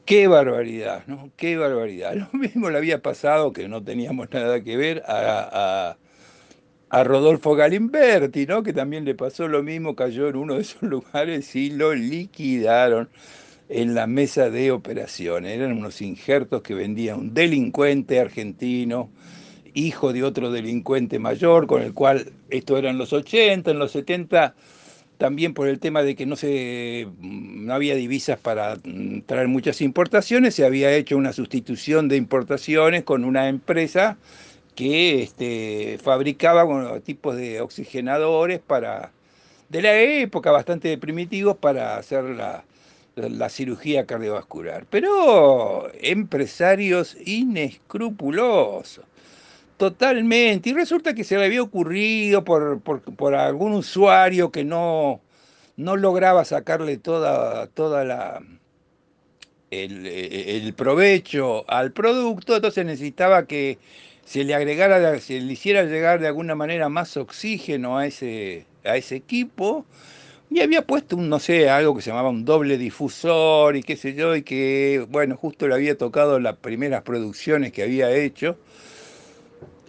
Qué 0.09 0.27
barbaridad, 0.27 1.03
¿no? 1.07 1.31
Qué 1.37 1.59
barbaridad. 1.59 2.15
Lo 2.33 2.39
mismo 2.39 2.71
le 2.71 2.79
había 2.79 3.03
pasado, 3.03 3.53
que 3.53 3.69
no 3.69 3.83
teníamos 3.83 4.31
nada 4.33 4.63
que 4.63 4.75
ver, 4.79 5.03
a, 5.07 5.99
Rodolfo 6.91 7.55
Galimberti, 7.55 8.47
¿no? 8.47 8.63
Que 8.63 8.73
también 8.73 9.05
le 9.05 9.15
pasó 9.15 9.47
lo 9.49 9.63
mismo, 9.63 9.95
cayó 9.95 10.27
en 10.29 10.37
uno 10.37 10.55
de 10.55 10.63
esos 10.63 10.81
lugares 10.89 11.55
y 11.55 11.69
lo 11.69 11.95
liquidaron 11.95 13.11
en 13.69 13.95
la 13.95 14.07
mesa 14.07 14.49
de 14.49 14.71
operaciones. 14.73 15.55
Eran 15.55 15.73
unos 15.77 16.01
injertos 16.01 16.63
que 16.63 16.73
vendía 16.73 17.15
un 17.15 17.35
delincuente 17.35 18.19
argentino, 18.19 19.11
hijo 19.75 20.15
de 20.15 20.25
otro 20.25 20.51
delincuente 20.51 21.19
mayor, 21.19 21.67
con 21.67 21.83
el 21.83 21.93
cual, 21.93 22.33
esto 22.49 22.79
era 22.79 22.89
en 22.89 22.97
los 22.97 23.13
80, 23.13 23.71
en 23.71 23.79
los 23.79 23.93
70 23.93 24.55
también 25.19 25.53
por 25.53 25.69
el 25.69 25.81
tema 25.81 26.03
de 26.03 26.17
que 26.17 26.27
no, 26.27 26.37
se, 26.37 27.07
mm, 27.19 27.67
no 27.67 27.75
había 27.75 27.95
divisas 27.97 28.39
para 28.39 28.77
mm, 28.77 29.23
traer 29.27 29.49
muchas 29.49 29.81
importaciones, 29.83 30.55
se 30.55 30.65
había 30.65 30.93
hecho 30.95 31.17
una 31.17 31.33
sustitución 31.33 32.09
de 32.09 32.17
importaciones 32.17 33.03
con 33.05 33.25
una 33.25 33.49
empresa 33.49 34.17
que 34.75 35.23
este, 35.23 35.99
fabricaba 36.03 37.01
tipos 37.01 37.37
de 37.37 37.61
oxigenadores 37.61 38.61
para, 38.61 39.13
de 39.69 39.83
la 39.83 40.01
época, 40.01 40.53
bastante 40.53 40.97
primitivos, 40.99 41.57
para 41.57 41.97
hacer 41.97 42.25
la, 42.25 42.65
la 43.17 43.49
cirugía 43.49 44.07
cardiovascular. 44.07 44.87
Pero 44.89 45.91
empresarios 46.01 47.17
inescrupulosos. 47.27 49.05
Totalmente. 49.79 50.71
Y 50.71 50.73
resulta 50.75 51.15
que 51.15 51.23
se 51.25 51.39
le 51.39 51.45
había 51.47 51.63
ocurrido 51.63 52.45
por, 52.45 52.81
por, 52.81 53.35
algún 53.37 53.75
usuario 53.75 54.51
que 54.51 54.65
no, 54.65 55.21
no 55.77 55.97
lograba 55.97 56.45
sacarle 56.45 56.99
toda, 56.99 57.69
toda 57.69 58.05
la, 58.05 58.43
el, 59.71 60.75
provecho 60.75 61.65
al 61.71 61.93
producto, 61.93 62.57
entonces 62.57 62.85
necesitaba 62.85 63.47
que 63.47 63.79
se 64.25 64.43
le 64.45 64.55
agregara, 64.55 65.21
se 65.21 65.41
le 65.41 65.53
hiciera 65.53 65.85
llegar 65.85 66.21
de 66.21 66.27
alguna 66.27 66.57
manera 66.57 66.89
más 66.89 67.17
oxígeno 67.17 67.99
a 67.99 68.07
ese, 68.07 68.67
a 68.85 68.97
ese 68.97 69.15
equipo. 69.15 69.87
Y 70.51 70.61
había 70.61 70.83
puesto 70.83 71.17
un, 71.17 71.29
no 71.29 71.39
sé, 71.39 71.71
algo 71.71 71.95
que 71.95 72.03
se 72.03 72.11
llamaba 72.11 72.31
un 72.31 72.45
doble 72.45 72.79
difusor 72.79 73.77
y 73.77 73.83
qué 73.85 73.97
sé 73.97 74.15
yo, 74.15 74.35
y 74.35 74.43
que, 74.43 75.07
bueno, 75.09 75.37
justo 75.37 75.69
le 75.69 75.75
había 75.75 75.97
tocado 75.97 76.41
las 76.41 76.57
primeras 76.57 77.03
producciones 77.03 77.73
que 77.73 77.85
había 77.85 78.11
hecho 78.11 78.59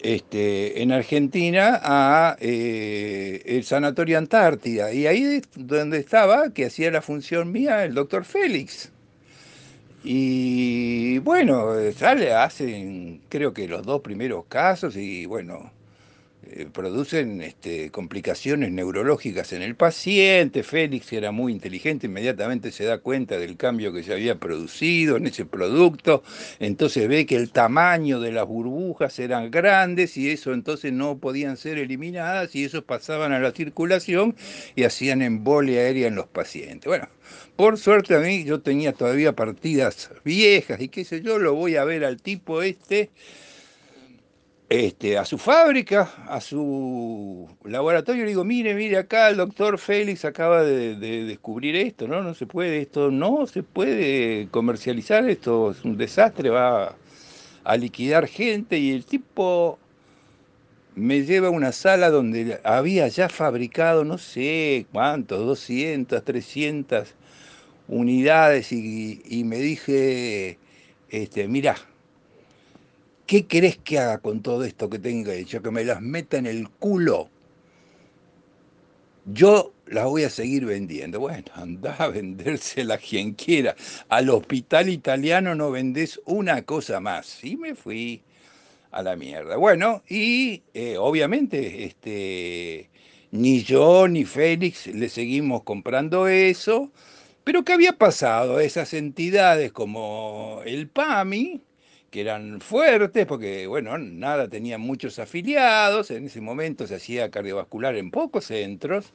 este, 0.01 0.81
en 0.81 0.91
Argentina 0.91 1.79
a 1.83 2.37
eh, 2.39 3.41
el 3.45 3.63
Sanatorio 3.63 4.17
Antártida. 4.17 4.93
Y 4.93 5.07
ahí 5.07 5.41
donde 5.55 5.99
estaba, 5.99 6.51
que 6.53 6.65
hacía 6.65 6.91
la 6.91 7.01
función 7.01 7.51
mía, 7.51 7.83
el 7.85 7.93
doctor 7.93 8.25
Félix. 8.25 8.91
Y 10.03 11.19
bueno, 11.19 11.73
sale, 11.95 12.33
hacen 12.33 13.21
creo 13.29 13.53
que 13.53 13.67
los 13.67 13.85
dos 13.85 14.01
primeros 14.01 14.45
casos 14.45 14.95
y 14.95 15.25
bueno, 15.25 15.71
producen 16.71 17.41
este, 17.41 17.91
complicaciones 17.91 18.71
neurológicas 18.71 19.53
en 19.53 19.61
el 19.61 19.75
paciente. 19.75 20.63
Félix 20.63 21.11
era 21.13 21.31
muy 21.31 21.51
inteligente, 21.51 22.07
inmediatamente 22.07 22.71
se 22.71 22.85
da 22.85 22.99
cuenta 22.99 23.37
del 23.37 23.57
cambio 23.57 23.93
que 23.93 24.03
se 24.03 24.13
había 24.13 24.35
producido 24.39 25.17
en 25.17 25.27
ese 25.27 25.45
producto, 25.45 26.23
entonces 26.59 27.07
ve 27.07 27.25
que 27.25 27.35
el 27.35 27.51
tamaño 27.51 28.19
de 28.19 28.31
las 28.31 28.47
burbujas 28.47 29.19
eran 29.19 29.51
grandes 29.51 30.17
y 30.17 30.29
eso 30.29 30.53
entonces 30.53 30.93
no 30.93 31.17
podían 31.17 31.57
ser 31.57 31.77
eliminadas 31.77 32.55
y 32.55 32.65
eso 32.65 32.83
pasaban 32.83 33.31
a 33.31 33.39
la 33.39 33.51
circulación 33.51 34.35
y 34.75 34.83
hacían 34.83 35.21
embolia 35.21 35.81
aérea 35.81 36.07
en 36.07 36.15
los 36.15 36.27
pacientes. 36.27 36.87
Bueno, 36.87 37.09
por 37.55 37.77
suerte 37.77 38.15
a 38.15 38.19
mí 38.19 38.43
yo 38.43 38.61
tenía 38.61 38.93
todavía 38.93 39.33
partidas 39.33 40.09
viejas 40.23 40.81
y 40.81 40.89
qué 40.89 41.05
sé 41.05 41.21
yo, 41.21 41.39
lo 41.39 41.53
voy 41.55 41.75
a 41.75 41.83
ver 41.83 42.05
al 42.05 42.21
tipo 42.21 42.61
este 42.61 43.09
este, 44.69 45.17
a 45.17 45.25
su 45.25 45.39
fábrica, 45.39 46.11
a 46.27 46.39
su 46.39 47.49
laboratorio, 47.65 48.23
le 48.23 48.29
digo, 48.29 48.43
mire, 48.43 48.75
mire 48.75 48.97
acá, 48.97 49.29
el 49.29 49.37
doctor 49.37 49.79
Félix 49.79 50.25
acaba 50.25 50.63
de, 50.63 50.95
descubrir 51.25 51.75
esto, 51.75 52.07
¿no? 52.07 52.21
No 52.21 52.35
se 52.35 52.45
puede, 52.45 52.79
esto 52.79 53.09
no 53.09 53.47
se 53.47 53.63
puede 53.63 54.47
comercializar, 54.51 55.27
esto 55.27 55.71
es 55.71 55.83
un 55.83 55.97
desastre, 55.97 56.51
va 56.51 56.95
a 57.63 57.77
liquidar 57.77 58.27
gente 58.27 58.77
y 58.77 58.91
el 58.91 59.05
tipo 59.05 59.79
me 60.93 61.23
lleva 61.23 61.47
a 61.47 61.51
una 61.51 61.71
sala 61.71 62.11
donde 62.11 62.59
había 62.63 63.07
ya 63.07 63.27
fabricado, 63.27 64.03
no 64.03 64.19
sé 64.19 64.85
cuántos, 64.91 65.39
200, 65.47 66.23
300 66.23 67.15
unidades 67.87 68.71
y, 68.71 69.23
y 69.25 69.43
me 69.45 69.57
dije, 69.57 70.59
este, 71.09 71.47
mira, 71.47 71.75
¿Qué 73.29 73.45
querés 73.45 73.77
que 73.77 73.99
haga 73.99 74.17
con 74.17 74.41
todo 74.41 74.63
esto 74.63 74.89
que 74.89 74.97
tenga 74.97 75.35
hecho? 75.35 75.61
Que 75.61 75.69
me 75.69 75.83
las 75.83 76.01
meta 76.01 76.37
en 76.37 76.47
el 76.47 76.67
culo. 76.67 77.29
Yo 79.25 79.71
las 79.85 80.05
voy 80.05 80.23
a 80.23 80.31
seguir 80.31 80.65
vendiendo. 80.65 81.19
Bueno, 81.19 81.43
anda 81.53 81.93
a 81.99 82.07
vendérsela 82.07 82.95
a 82.95 82.97
quien 82.97 83.33
quiera. 83.33 83.75
Al 84.07 84.31
hospital 84.31 84.89
italiano 84.89 85.53
no 85.53 85.69
vendés 85.69 86.19
una 86.25 86.63
cosa 86.63 86.99
más. 87.01 87.43
Y 87.43 87.55
me 87.55 87.75
fui 87.75 88.23
a 88.89 89.03
la 89.03 89.15
mierda. 89.15 89.57
Bueno, 89.57 90.01
y 90.09 90.63
eh, 90.73 90.97
obviamente 90.97 91.85
este, 91.85 92.89
ni 93.29 93.61
yo 93.61 94.07
ni 94.07 94.25
Félix 94.25 94.87
le 94.87 95.07
seguimos 95.07 95.61
comprando 95.61 96.27
eso. 96.27 96.91
Pero 97.43 97.63
¿qué 97.63 97.73
había 97.73 97.93
pasado? 97.93 98.59
Esas 98.59 98.95
entidades 98.95 99.71
como 99.71 100.61
el 100.65 100.87
PAMI, 100.87 101.61
que 102.09 102.21
eran 102.21 102.61
fuertes, 102.61 103.25
porque, 103.25 103.67
bueno, 103.67 103.97
nada, 103.97 104.47
tenían 104.47 104.81
muchos 104.81 105.19
afiliados, 105.19 106.11
en 106.11 106.25
ese 106.25 106.41
momento 106.41 106.87
se 106.87 106.95
hacía 106.95 107.29
cardiovascular 107.29 107.95
en 107.95 108.11
pocos 108.11 108.45
centros. 108.45 109.13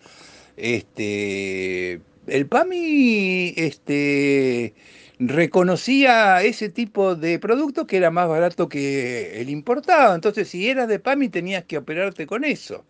Este, 0.56 2.00
el 2.26 2.46
PAMI 2.48 3.54
este, 3.56 4.74
reconocía 5.18 6.42
ese 6.42 6.68
tipo 6.68 7.14
de 7.14 7.38
producto 7.38 7.86
que 7.86 7.96
era 7.96 8.10
más 8.10 8.28
barato 8.28 8.68
que 8.68 9.40
el 9.40 9.50
importado, 9.50 10.14
entonces 10.14 10.48
si 10.48 10.68
eras 10.68 10.88
de 10.88 10.98
PAMI 10.98 11.28
tenías 11.28 11.64
que 11.64 11.78
operarte 11.78 12.26
con 12.26 12.44
eso. 12.44 12.84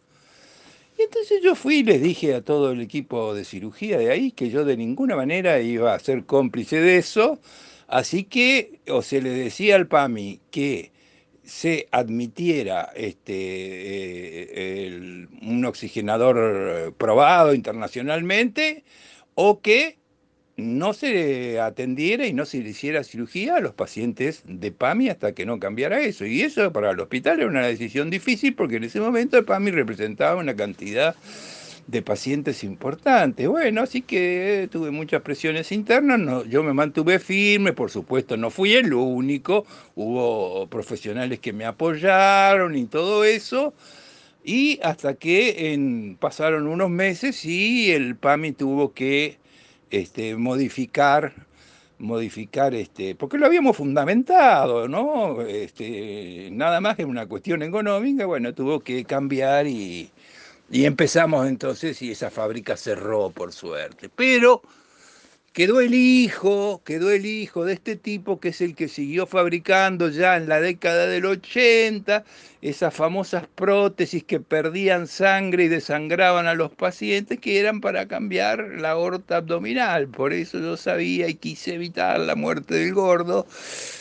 Y 0.97 1.03
entonces 1.03 1.41
yo 1.43 1.55
fui 1.57 1.77
y 1.79 1.83
les 1.83 2.01
dije 2.01 2.35
a 2.35 2.43
todo 2.43 2.71
el 2.71 2.81
equipo 2.81 3.35
de 3.35 3.45
cirugía 3.45 3.99
de 3.99 4.11
ahí 4.13 4.31
que 4.31 4.49
yo 4.51 4.65
de 4.65 4.77
ninguna 4.77 5.17
manera 5.17 5.61
iba 5.61 5.93
a 5.95 5.99
ser 5.99 6.25
cómplice 6.25 6.81
de 6.81 6.99
eso, 6.99 7.41
Así 7.89 8.25
que, 8.25 8.81
o 8.89 9.03
se 9.03 9.21
le 9.21 9.31
decía 9.31 9.77
al 9.77 9.87
PAMI 9.87 10.41
que 10.51 10.93
se 11.43 11.89
admitiera 11.91 12.91
este, 12.95 13.35
eh, 13.37 15.27
un 15.43 15.65
oxigenador 15.65 16.95
probado 16.97 17.55
internacionalmente 17.55 18.85
o 19.35 19.61
que 19.61 19.99
no 20.57 20.93
se 20.93 21.61
atendiera 21.61 22.27
y 22.27 22.33
no 22.33 22.45
se 22.47 22.59
le 22.59 22.71
hiciera 22.71 23.03
cirugía 23.03 23.57
a 23.57 23.61
los 23.61 23.75
pacientes 23.75 24.43
de 24.47 24.71
PAMI 24.71 25.09
hasta 25.09 25.33
que 25.33 25.47
no 25.47 25.59
cambiara 25.59 26.01
eso. 26.01 26.27
Y 26.27 26.43
eso 26.43 26.73
para 26.73 26.91
el 26.91 27.01
hospital 27.01 27.41
era 27.41 27.49
una 27.49 27.67
decisión 27.67 28.09
difícil 28.11 28.55
porque 28.55 28.77
en 28.77 28.85
ese 28.85 29.01
momento 29.01 29.37
el 29.37 29.45
PAMI 29.45 29.73
representaba 29.73 30.41
una 30.41 30.55
cantidad 30.55 31.17
de 31.87 32.03
pacientes 32.03 32.65
importantes. 32.65 33.49
Bueno, 33.49 33.83
así 33.83 34.03
que 34.03 34.69
tuve 34.71 34.91
muchas 34.91 35.23
presiones 35.23 35.73
internas, 35.73 36.19
no, 36.19 36.45
yo 36.45 36.63
me 36.63 36.73
mantuve 36.73 37.19
firme, 37.19 37.73
por 37.73 37.91
supuesto 37.91 38.37
no 38.37 38.51
fui 38.51 38.75
el 38.75 38.93
único, 38.95 39.67
hubo 39.95 40.67
profesionales 40.69 41.41
que 41.41 41.53
me 41.53 41.65
apoyaron 41.65 42.77
y 42.77 42.87
todo 42.87 43.25
eso. 43.25 43.75
Y 44.45 44.79
hasta 44.83 45.15
que 45.15 46.17
pasaron 46.21 46.67
unos 46.67 46.91
meses 46.91 47.45
y 47.47 47.93
el 47.93 48.17
PAMI 48.17 48.53
tuvo 48.53 48.93
que 48.93 49.39
este, 49.91 50.37
modificar, 50.37 51.33
modificar, 51.99 52.75
este, 52.75 53.15
porque 53.15 53.39
lo 53.39 53.47
habíamos 53.47 53.77
fundamentado, 53.77 54.87
¿no? 54.87 55.41
Este, 55.43 56.51
nada 56.53 56.81
más 56.83 56.97
que 56.97 57.07
una 57.07 57.27
cuestión 57.27 57.63
económica, 57.63 58.27
bueno, 58.27 58.53
tuvo 58.53 58.81
que 58.81 59.05
cambiar 59.07 59.67
y, 59.67 60.11
y 60.71 60.85
empezamos 60.85 61.47
entonces 61.47 62.01
y 62.03 62.13
esa 62.13 62.31
fábrica 62.31 62.77
cerró 62.77 63.31
por 63.31 63.53
suerte. 63.53 64.09
Pero 64.15 64.63
quedó 65.53 65.81
el 65.81 65.95
hijo, 65.95 66.83
quedó 66.85 67.11
el 67.11 67.27
hijo 67.27 67.65
de 67.65 67.75
este 67.75 67.97
tipo 67.97 68.41
que 68.41 68.49
es 68.49 68.61
el 68.61 68.75
que 68.75 68.89
siguió 68.89 69.27
fabricando 69.27 70.09
ya 70.09 70.37
en 70.37 70.49
la 70.49 70.61
década 70.61 71.07
del 71.07 71.27
80 71.27 72.25
esas 72.61 72.95
famosas 72.95 73.47
prótesis 73.55 74.25
que 74.25 74.41
perdían 74.41 75.07
sangre 75.07 75.65
y 75.65 75.69
desangraban 75.69 76.47
a 76.47 76.55
los 76.55 76.73
pacientes 76.73 77.39
que 77.39 77.61
eran 77.61 77.83
para 77.83 78.09
cambiar 78.09 78.65
la 78.81 78.93
aorta 78.93 79.37
abdominal. 79.37 80.09
Por 80.09 80.33
eso 80.33 80.59
yo 80.59 80.77
sabía 80.79 81.29
y 81.29 81.35
quise 81.35 81.75
evitar 81.75 82.19
la 82.21 82.35
muerte 82.35 82.75
del 82.75 82.95
gordo 82.95 83.47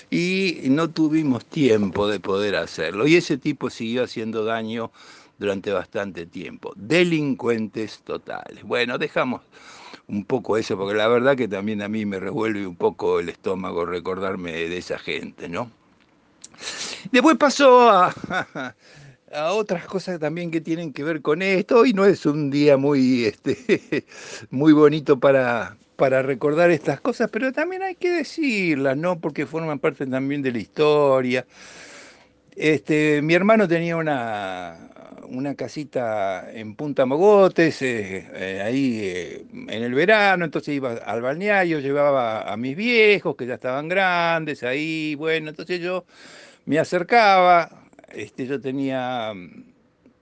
y 0.10 0.60
no 0.70 0.90
tuvimos 0.90 1.46
tiempo 1.46 2.08
de 2.08 2.22
poder 2.22 2.56
hacerlo. 2.56 3.06
Y 3.06 3.18
ese 3.18 3.38
tipo 3.38 3.70
siguió 3.70 4.04
haciendo 4.06 4.46
daño 4.46 4.92
durante 5.38 5.72
bastante 5.72 6.26
tiempo. 6.26 6.74
Delincuentes 6.76 8.00
totales. 8.04 8.64
Bueno, 8.64 8.98
dejamos 8.98 9.42
un 10.08 10.26
poco 10.26 10.58
eso, 10.58 10.78
porque 10.78 10.96
la 10.96 11.08
verdad 11.08 11.36
que 11.36 11.48
también 11.48 11.82
a 11.82 11.88
mí 11.88 12.06
me 12.06 12.20
revuelve 12.20 12.68
un 12.68 12.76
poco 12.76 13.20
el 13.20 13.30
estómago 13.30 13.86
recordarme 13.86 14.52
de 14.52 14.78
esa 14.78 14.98
gente, 15.00 15.50
¿no? 15.50 15.72
Después 17.12 17.38
pasó 17.38 17.90
a, 17.90 18.14
a 19.34 19.54
otras 19.54 19.86
cosas 19.86 20.20
también 20.20 20.52
que 20.52 20.62
tienen 20.62 20.94
que 20.94 21.04
ver 21.04 21.22
con 21.22 21.42
esto. 21.42 21.80
Hoy 21.80 21.94
no 21.94 22.06
es 22.06 22.26
un 22.26 22.50
día 22.50 22.78
muy, 22.78 23.26
este, 23.26 24.06
muy 24.50 24.74
bonito 24.74 25.20
para, 25.20 25.78
para 25.96 26.22
recordar 26.22 26.72
estas 26.72 27.02
cosas, 27.02 27.30
pero 27.32 27.52
también 27.52 27.84
hay 27.84 27.96
que 27.96 28.12
decirlas, 28.12 28.98
¿no? 28.98 29.20
Porque 29.20 29.46
forman 29.46 29.80
parte 29.80 30.06
también 30.06 30.42
de 30.42 30.52
la 30.52 30.60
historia. 30.60 31.46
Este, 32.56 33.22
mi 33.22 33.34
hermano 33.34 33.68
tenía 33.68 33.98
una, 33.98 34.78
una 35.34 35.56
casita 35.56 36.52
en 36.54 36.76
Punta 36.76 37.06
Mogotes, 37.06 37.82
eh, 37.82 38.28
eh, 38.34 38.62
ahí 38.64 39.00
eh, 39.04 39.46
en 39.52 39.84
el 39.84 39.94
verano, 39.94 40.46
entonces 40.46 40.76
iba 40.76 40.94
al 40.94 41.22
balneario, 41.22 41.80
llevaba 41.80 42.52
a 42.52 42.58
mis 42.58 42.76
viejos 42.76 43.36
que 43.36 43.46
ya 43.48 43.56
estaban 43.56 43.88
grandes, 43.90 44.64
ahí, 44.64 45.16
bueno, 45.16 45.50
entonces 45.50 45.80
yo 45.80 46.06
me 46.66 46.80
acercaba, 46.80 47.70
este, 48.12 48.46
yo 48.46 48.62
tenía 48.62 49.34
mm, 49.34 49.64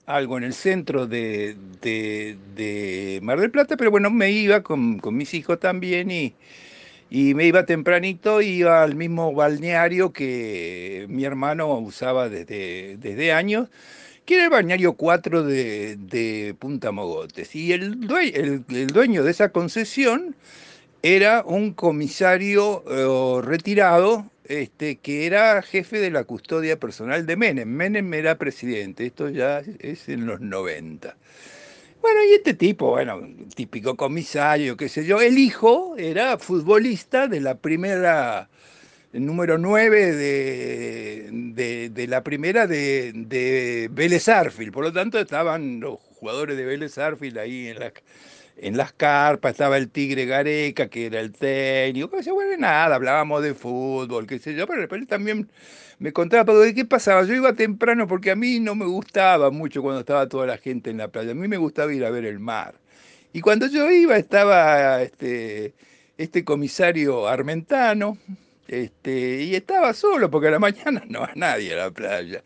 algo 0.06 0.38
en 0.38 0.46
el 0.46 0.54
centro 0.54 1.08
de, 1.08 1.58
Mar 3.22 3.40
del 3.40 3.52
Plata, 3.52 3.76
pero 3.78 3.92
bueno, 3.92 4.10
me 4.10 4.32
iba 4.32 4.62
con, 4.62 5.00
mis 5.12 5.34
hijos 5.34 5.60
también 5.60 6.12
y, 6.12 6.34
y 7.12 7.36
me 7.36 7.46
iba 7.46 7.66
tempranito, 7.66 8.42
iba 8.42 8.82
al 8.82 8.96
mismo 8.96 9.34
balneario 9.34 10.14
que 10.14 11.06
mi 11.10 11.26
hermano 11.26 11.78
usaba 11.78 12.30
desde, 12.30 12.96
desde 12.98 13.34
años 13.34 13.68
que 14.24 14.36
era 14.36 14.46
el 14.46 14.50
bañario 14.50 14.94
4 14.94 15.44
de, 15.44 16.56
Punta 16.58 16.94
Mogotes. 16.94 17.54
Y 17.54 17.74
el 17.74 18.00
dueño, 18.00 18.64
el, 18.70 18.88
dueño, 18.88 19.24
de 19.24 19.32
esa 19.32 19.50
concesión 19.50 20.38
era 21.02 21.44
un 21.46 21.74
comisario 21.74 22.84
eh, 22.90 23.42
retirado 23.46 24.26
este, 24.46 24.98
que 24.98 25.26
era 25.26 25.62
jefe 25.62 26.00
de 26.00 26.12
la 26.12 26.24
custodia 26.24 26.80
personal 26.80 27.26
de 27.26 27.36
Menem. 27.36 27.68
Menem 27.68 28.14
era 28.14 28.38
presidente, 28.38 29.06
esto 29.06 29.28
ya 29.28 29.62
es 29.80 30.08
en 30.08 30.28
los 30.28 30.40
90. 30.40 31.18
Bueno, 32.02 32.20
y 32.24 32.34
este 32.34 32.54
tipo, 32.56 32.90
bueno, 32.90 33.22
típico 33.56 33.96
comisario, 33.96 34.76
qué 34.76 34.90
sé 34.90 35.06
yo, 35.06 35.22
el 35.22 35.38
hijo 35.38 35.96
era 35.98 36.38
futbolista 36.40 37.28
de 37.28 37.40
la 37.42 37.56
primera 37.60 38.50
número 39.14 39.58
9 39.60 40.16
de, 40.16 41.90
de, 41.94 42.08
la 42.08 42.24
primera 42.24 42.66
de, 42.66 43.12
de 43.14 43.90
Vélez 43.92 44.30
Arfield. 44.30 44.74
Por 44.74 44.84
lo 44.86 44.94
tanto, 44.94 45.20
estaban 45.20 45.80
los 45.80 46.00
jugadores 46.00 46.58
de 46.58 46.66
Vélez 46.66 46.98
Arfield 46.98 47.38
ahí 47.38 47.68
en, 47.68 47.80
la, 47.80 47.94
en 48.58 48.78
las 48.78 48.94
carpas, 48.94 49.52
estaba 49.52 49.78
el 49.78 49.90
Tigre 49.90 50.26
Gareca, 50.26 50.88
que 50.90 51.08
era 51.08 51.20
el 51.20 51.34
técnico, 51.34 52.10
que 52.10 52.24
se 52.24 52.32
bueno, 52.32 52.58
nada, 52.58 52.96
hablábamos 52.96 53.44
de 53.44 53.54
fútbol, 53.54 54.26
qué 54.28 54.40
sé 54.40 54.56
yo, 54.56 54.66
pero 54.68 54.88
él 54.96 55.08
también 55.08 55.50
me 56.02 56.14
contaba, 56.14 56.46
pero 56.46 56.60
¿de 56.62 56.74
qué 56.74 56.84
pasaba? 56.84 57.24
Yo 57.26 57.36
iba 57.36 57.54
temprano 57.54 58.08
porque 58.08 58.32
a 58.32 58.36
mí 58.36 58.60
no 58.60 58.74
me 58.74 58.86
gustaba 58.86 59.52
mucho 59.52 59.84
cuando 59.84 60.00
estaba 60.00 60.28
toda 60.28 60.48
la 60.48 60.58
gente 60.58 60.90
en 60.90 60.98
la 60.98 61.10
playa, 61.10 61.32
a 61.32 61.36
mí 61.36 61.48
me 61.48 61.58
gustaba 61.58 61.94
ir 61.94 62.04
a 62.04 62.10
ver 62.10 62.26
el 62.26 62.40
mar. 62.40 62.74
Y 63.34 63.42
cuando 63.42 63.68
yo 63.68 63.90
iba 63.92 64.18
estaba 64.18 65.04
este, 65.04 65.76
este 66.18 66.44
comisario 66.44 67.28
armentano, 67.28 68.18
este, 68.68 69.44
y 69.44 69.54
estaba 69.54 69.94
solo, 69.94 70.32
porque 70.32 70.48
a 70.48 70.52
la 70.52 70.60
mañana 70.60 71.04
no 71.08 71.22
va 71.22 71.34
nadie 71.36 71.74
a 71.74 71.86
la 71.86 71.92
playa. 71.92 72.44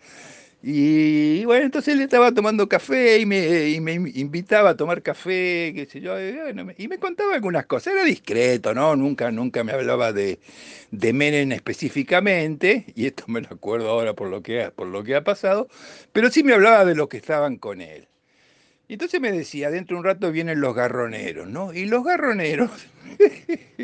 Y, 0.68 1.46
bueno, 1.46 1.66
entonces 1.66 1.94
él 1.94 2.02
estaba 2.02 2.32
tomando 2.32 2.68
café 2.68 3.20
y 3.20 3.26
me, 3.28 3.70
y 3.70 3.76
invitaba 4.20 4.72
a 4.72 4.76
tomar 4.76 5.04
café, 5.04 5.72
qué 5.76 5.88
sé 5.88 6.02
yo, 6.02 6.16
y, 6.20 6.88
me 6.88 6.98
contaba 6.98 7.36
algunas 7.36 7.68
cosas. 7.68 7.94
Era 7.94 8.04
discreto, 8.04 8.74
¿no? 8.74 8.96
Nunca, 8.96 9.30
nunca 9.30 9.64
me 9.64 9.74
hablaba 9.74 10.12
de, 10.12 10.40
de 10.90 11.14
Menem 11.14 11.52
específicamente, 11.52 12.86
y 12.96 13.06
esto 13.06 13.26
me 13.28 13.42
lo 13.42 13.50
acuerdo 13.50 13.90
ahora 13.92 14.14
por 14.16 14.28
lo, 14.28 14.42
que, 14.42 14.72
por 14.76 14.88
lo 14.88 15.04
que 15.04 15.16
ha 15.16 15.24
pasado, 15.24 15.68
pero 16.12 16.32
sí 16.32 16.44
me 16.44 16.54
hablaba 16.54 16.84
de 16.84 16.96
los 16.96 17.10
que 17.10 17.18
estaban 17.18 17.58
con 17.58 17.80
él. 17.80 18.08
Y 18.88 18.94
entonces 18.94 19.20
me 19.20 19.32
decía, 19.32 19.72
dentro 19.72 19.96
de 19.96 20.00
un 20.00 20.06
rato 20.06 20.32
vienen 20.32 20.62
los 20.62 20.76
garroneros, 20.76 21.48
¿no? 21.48 21.74
Y 21.74 21.86
los 21.86 22.04
garroneros 22.04 22.70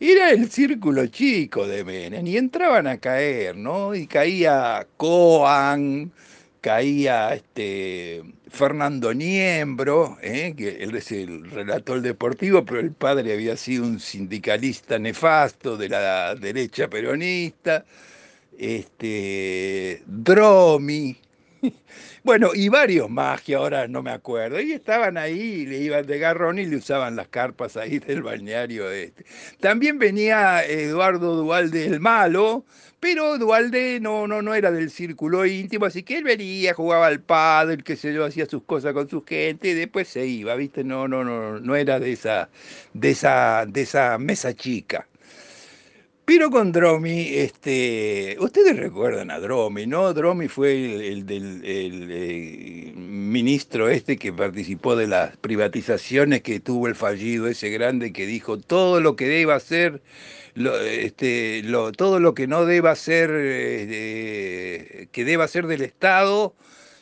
era 0.00 0.30
el 0.30 0.50
círculo 0.50 1.06
chico 1.06 1.66
de 1.68 1.84
Menem 1.84 2.26
y 2.26 2.36
entraban 2.36 2.86
a 2.88 2.98
caer, 2.98 3.56
¿no? 3.56 3.94
Y 3.94 4.06
caía 4.06 4.86
Coan, 4.96 6.12
caía 6.60 7.34
este 7.34 8.24
Fernando 8.50 9.14
Niembro, 9.14 10.18
¿eh? 10.22 10.54
que 10.56 10.82
él 10.82 10.96
es 10.96 11.12
el 11.12 11.48
relator 11.50 12.00
deportivo, 12.00 12.64
pero 12.64 12.80
el 12.80 12.92
padre 12.92 13.32
había 13.32 13.56
sido 13.56 13.84
un 13.84 14.00
sindicalista 14.00 14.98
nefasto 14.98 15.76
de 15.76 15.88
la 15.88 16.34
derecha 16.34 16.88
peronista, 16.88 17.84
este 18.58 20.02
Dromi, 20.06 21.16
bueno, 22.26 22.50
y 22.54 22.68
varios 22.68 23.08
más 23.08 23.40
que 23.40 23.54
ahora 23.54 23.86
no 23.86 24.02
me 24.02 24.10
acuerdo. 24.10 24.60
Y 24.60 24.72
estaban 24.72 25.16
ahí, 25.16 25.64
le 25.64 25.78
iban 25.78 26.04
de 26.04 26.18
garrón 26.18 26.58
y 26.58 26.66
le 26.66 26.76
usaban 26.76 27.14
las 27.14 27.28
carpas 27.28 27.76
ahí 27.76 27.98
del 28.06 28.22
balneario 28.22 28.90
este. 28.90 29.24
También 29.60 30.00
venía 30.00 30.64
Eduardo 30.64 31.36
Dualde 31.36 31.86
el 31.86 32.00
malo, 32.00 32.64
pero 32.98 33.38
Dualde 33.38 34.00
no, 34.00 34.26
no, 34.26 34.42
no 34.42 34.54
era 34.56 34.72
del 34.72 34.90
círculo 34.90 35.46
íntimo, 35.46 35.86
así 35.86 36.02
que 36.02 36.18
él 36.18 36.24
venía, 36.24 36.74
jugaba 36.74 37.06
al 37.06 37.20
padre, 37.20 37.84
qué 37.84 37.94
sé 37.94 38.12
yo, 38.12 38.24
hacía 38.24 38.46
sus 38.46 38.64
cosas 38.64 38.92
con 38.92 39.08
su 39.08 39.24
gente 39.24 39.68
y 39.68 39.74
después 39.74 40.08
se 40.08 40.26
iba, 40.26 40.56
¿viste? 40.56 40.82
No, 40.82 41.06
no, 41.06 41.22
no, 41.22 41.60
no 41.60 41.76
era 41.76 42.00
de 42.00 42.10
esa, 42.12 42.50
de 42.92 43.10
esa, 43.12 43.66
de 43.68 43.82
esa 43.82 44.18
mesa 44.18 44.52
chica. 44.52 45.06
Pero 46.26 46.50
con 46.50 46.72
Dromi, 46.72 47.28
este, 47.36 48.36
ustedes 48.40 48.76
recuerdan 48.76 49.30
a 49.30 49.38
Dromi, 49.38 49.86
¿no? 49.86 50.12
Dromi 50.12 50.48
fue 50.48 51.08
el, 51.08 51.24
del 51.24 51.60
eh, 51.64 52.92
ministro 52.96 53.88
este 53.88 54.16
que 54.16 54.32
participó 54.32 54.96
de 54.96 55.06
las 55.06 55.36
privatizaciones 55.36 56.42
que 56.42 56.58
tuvo 56.58 56.88
el 56.88 56.96
fallido 56.96 57.46
ese 57.46 57.70
grande 57.70 58.12
que 58.12 58.26
dijo 58.26 58.58
todo 58.58 59.00
lo 59.00 59.14
que 59.14 59.28
deba 59.28 59.60
ser, 59.60 60.02
este, 60.56 61.62
todo 61.96 62.18
lo 62.18 62.34
que 62.34 62.48
no 62.48 62.66
deba 62.66 62.96
ser, 62.96 63.30
eh, 63.32 65.06
que 65.12 65.24
deba 65.24 65.46
ser 65.46 65.68
del 65.68 65.82
Estado, 65.82 66.56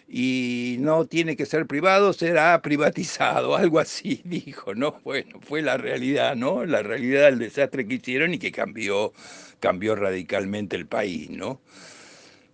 y 0.09 0.77
no 0.81 1.07
tiene 1.07 1.37
que 1.37 1.47
ser 1.47 1.67
privado, 1.67 2.13
será 2.13 2.61
privatizado, 2.63 3.57
algo 3.57 3.79
así 3.79 4.21
dijo, 4.25 4.75
¿no? 4.75 5.01
Bueno, 5.05 5.41
fue 5.41 5.63
la 5.63 5.77
realidad, 5.77 6.37
¿no? 6.37 6.65
La 6.65 6.83
realidad 6.83 7.25
del 7.25 7.39
desastre 7.39 7.87
que 7.87 7.95
hicieron 7.95 8.35
y 8.35 8.39
que 8.39 8.53
cambió, 8.53 9.13
cambió 9.61 9.97
radicalmente 9.97 10.77
el 10.77 10.87
país, 10.87 11.31
¿no? 11.31 11.61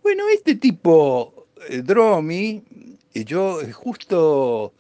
Bueno, 0.03 0.25
este 0.33 0.55
tipo, 0.55 1.49
eh, 1.69 1.83
Dromi, 1.83 2.63
yo 3.13 3.61
justo 3.73 4.75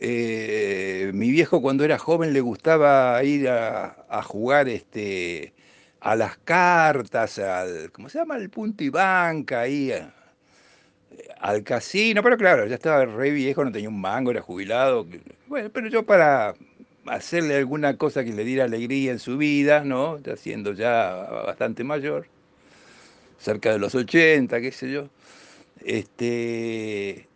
mi 0.00 1.30
viejo 1.32 1.60
cuando 1.60 1.84
era 1.84 1.98
joven 1.98 2.32
le 2.32 2.40
gustaba 2.40 3.22
ir 3.24 3.48
a, 3.48 4.22
jugar 4.22 4.68
este, 4.68 5.54
a 6.00 6.14
las 6.14 6.38
cartas, 6.38 7.38
al, 7.38 7.90
¿cómo 7.92 8.08
se 8.08 8.18
llama? 8.18 8.36
El 8.36 8.48
punto 8.48 8.84
y 8.84 8.90
banca, 8.90 9.62
ahí, 9.62 9.92
al 11.40 11.62
casino, 11.62 12.22
pero 12.22 12.36
claro, 12.36 12.66
ya 12.66 12.74
estaba 12.74 13.04
re 13.04 13.30
viejo, 13.30 13.64
no 13.64 13.72
tenía 13.72 13.88
un 13.88 14.00
mango, 14.00 14.30
era 14.30 14.42
jubilado. 14.42 15.06
Bueno, 15.46 15.70
pero 15.70 15.88
yo 15.88 16.04
para 16.04 16.54
hacerle 17.06 17.56
alguna 17.56 17.96
cosa 17.96 18.24
que 18.24 18.32
le 18.32 18.44
diera 18.44 18.64
alegría 18.64 19.12
en 19.12 19.18
su 19.18 19.38
vida, 19.38 19.84
¿no? 19.84 20.18
Ya 20.20 20.36
siendo 20.36 20.72
ya 20.72 21.14
bastante 21.46 21.84
mayor, 21.84 22.26
cerca 23.38 23.72
de 23.72 23.78
los 23.78 23.94
80, 23.94 24.60
qué 24.60 24.72
sé 24.72 24.90
yo, 24.90 25.08
este, 25.84 27.26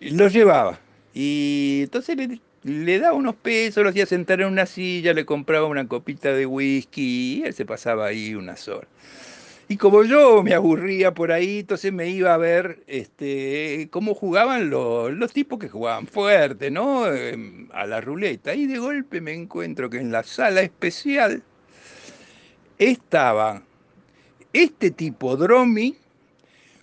lo 0.00 0.28
llevaba. 0.28 0.80
Y 1.14 1.80
entonces 1.84 2.16
le, 2.16 2.40
le 2.62 2.98
daba 2.98 3.14
unos 3.14 3.34
pesos, 3.36 3.82
lo 3.82 3.90
hacía 3.90 4.06
sentar 4.06 4.40
en 4.40 4.48
una 4.48 4.66
silla, 4.66 5.12
le 5.12 5.24
compraba 5.26 5.66
una 5.66 5.86
copita 5.88 6.32
de 6.32 6.46
whisky 6.46 7.40
y 7.40 7.42
él 7.44 7.54
se 7.54 7.66
pasaba 7.66 8.06
ahí 8.06 8.34
unas 8.34 8.68
horas. 8.68 8.88
Y 9.70 9.76
como 9.76 10.02
yo 10.02 10.42
me 10.42 10.52
aburría 10.52 11.14
por 11.14 11.30
ahí, 11.30 11.60
entonces 11.60 11.92
me 11.92 12.08
iba 12.08 12.34
a 12.34 12.36
ver 12.36 12.82
este, 12.88 13.86
cómo 13.92 14.16
jugaban 14.16 14.68
los, 14.68 15.32
tipos 15.32 15.60
que 15.60 15.68
jugaban 15.68 16.08
fuerte, 16.08 16.72
¿no? 16.72 17.06
Em, 17.06 17.68
a 17.72 17.86
la 17.86 18.00
ruleta. 18.00 18.52
Y 18.52 18.66
de 18.66 18.78
golpe 18.78 19.20
me 19.20 19.32
encuentro 19.32 19.88
que 19.88 19.98
en 19.98 20.10
la 20.10 20.24
sala 20.24 20.62
especial 20.62 21.44
estaba 22.80 23.62
este 24.52 24.90
tipo 24.90 25.36
Dromi 25.36 25.96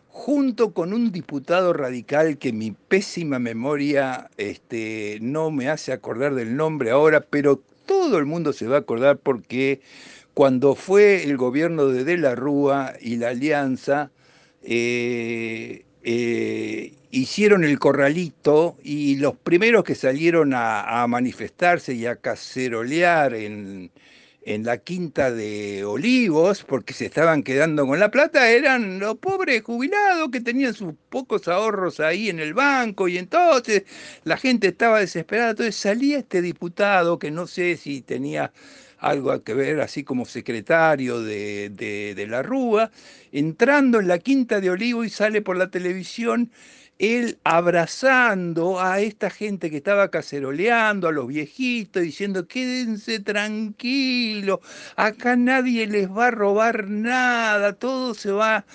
junto 0.08 0.72
con 0.72 0.94
un 0.94 1.12
diputado 1.12 1.74
radical 1.74 2.38
que 2.38 2.54
mi 2.54 2.72
pésima 2.72 3.38
memoria 3.38 4.30
este, 4.38 5.18
no 5.22 5.52
me 5.52 5.68
hace 5.68 5.92
acordar 5.92 6.36
del 6.36 6.56
nombre 6.56 6.92
ahora, 6.92 7.20
pero 7.20 7.62
todo 7.86 8.18
el 8.18 8.26
mundo 8.26 8.54
se 8.54 8.66
va 8.66 8.78
a 8.78 8.80
acordar 8.80 9.18
porque 9.18 9.82
cuando 10.38 10.76
fue 10.76 11.24
el 11.24 11.36
gobierno 11.36 11.88
de 11.88 12.04
De 12.04 12.16
la 12.16 12.36
Rúa 12.36 12.94
y 13.02 13.16
la 13.16 13.30
Alianza, 13.30 14.12
eh, 14.62 15.84
eh, 16.04 16.94
hicieron 17.10 17.64
el 17.64 17.80
corralito 17.80 18.78
y 18.84 19.16
los 19.16 19.36
primeros 19.36 19.84
que 19.84 19.96
salieron 19.96 20.54
a, 20.54 21.04
manifestarse 21.08 21.96
y 21.96 22.06
a 22.06 22.18
cacerolear 22.18 23.34
en, 23.34 23.90
en, 24.44 24.64
la 24.64 24.78
quinta 24.78 25.32
de 25.32 25.84
Olivos, 25.84 26.64
porque 26.64 26.94
se 26.94 27.08
estaban 27.08 27.42
quedando 27.42 27.88
con 27.88 28.00
la 28.00 28.12
plata, 28.12 28.48
eran 28.52 29.00
los 29.00 29.18
pobres 29.18 29.64
jubilados 29.64 30.30
que 30.30 30.42
tenían 30.42 30.76
sus 30.76 30.94
pocos 31.10 31.48
ahorros 31.48 32.00
ahí 32.00 32.30
en 32.30 32.40
el 32.40 32.54
banco 32.54 33.08
y 33.08 33.18
entonces 33.18 33.86
la 34.24 34.38
gente 34.38 34.68
estaba 34.68 35.00
desesperada. 35.00 35.50
Entonces 35.50 35.76
salía 35.76 36.20
este 36.20 36.44
diputado 36.44 37.18
que 37.18 37.32
no 37.32 37.48
sé 37.48 37.76
si 37.76 38.02
tenía 38.02 38.52
algo 39.00 39.44
que 39.44 39.54
ver, 39.54 39.82
así 39.82 40.04
como 40.04 40.26
secretario 40.26 41.22
de, 41.22 41.70
de, 41.70 42.28
la 42.28 42.42
Rúa, 42.42 42.92
entrando 43.32 44.00
en 44.00 44.08
la 44.08 44.20
Quinta 44.20 44.60
de 44.60 44.70
Olivo 44.70 45.04
y 45.04 45.10
sale 45.10 45.42
por 45.42 45.58
la 45.58 45.70
televisión 45.70 46.52
él 47.00 47.38
abrazando 47.44 48.80
a 48.80 49.00
esta 49.02 49.30
gente 49.30 49.70
que 49.70 49.78
estaba 49.78 50.10
caceroleando, 50.10 51.08
a 51.08 51.12
los 51.12 51.28
viejitos, 51.28 52.02
diciendo, 52.02 52.48
quédense 52.48 53.20
tranquilos, 53.20 54.60
acá 54.96 55.36
nadie 55.36 55.86
les 55.86 56.10
va 56.10 56.28
a 56.28 56.32
robar 56.32 56.90
nada, 56.90 57.74
todo 57.74 58.16
se 58.16 58.32
va, 58.32 58.66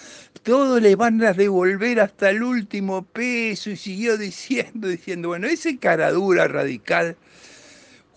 todo 0.44 0.78
les 0.78 0.96
van 0.96 1.22
a 1.24 1.32
devolver 1.32 2.00
hasta 2.00 2.30
el 2.30 2.42
último 2.44 3.02
peso, 3.02 3.70
y 3.70 3.76
siguió 3.76 4.16
diciendo, 4.18 4.88
diciendo, 4.88 5.28
bueno, 5.28 5.48
ese 5.48 5.78
caradura 5.78 6.46
radical 6.46 7.16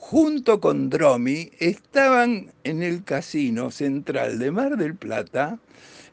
junto 0.08 0.60
con 0.60 0.92
Dromi, 0.92 1.50
estaban 1.58 2.54
en 2.64 2.84
el 2.84 3.04
casino 3.04 3.72
central 3.72 4.38
de 4.38 4.52
Mar 4.52 4.78
del 4.78 4.94
Plata, 4.94 5.58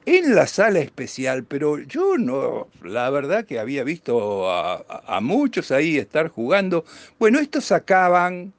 en 0.06 0.34
la 0.34 0.46
sala 0.46 0.78
especial, 0.78 1.44
pero 1.44 1.78
yo 1.78 2.16
no, 2.16 2.68
la 2.82 3.10
verdad 3.10 3.44
que 3.44 3.58
había 3.58 3.84
visto 3.84 4.50
a, 4.50 5.20
muchos 5.20 5.70
ahí 5.70 5.98
estar 5.98 6.28
jugando. 6.28 6.86
Bueno, 7.18 7.38
estos 7.38 7.66
sacaban 7.66 8.54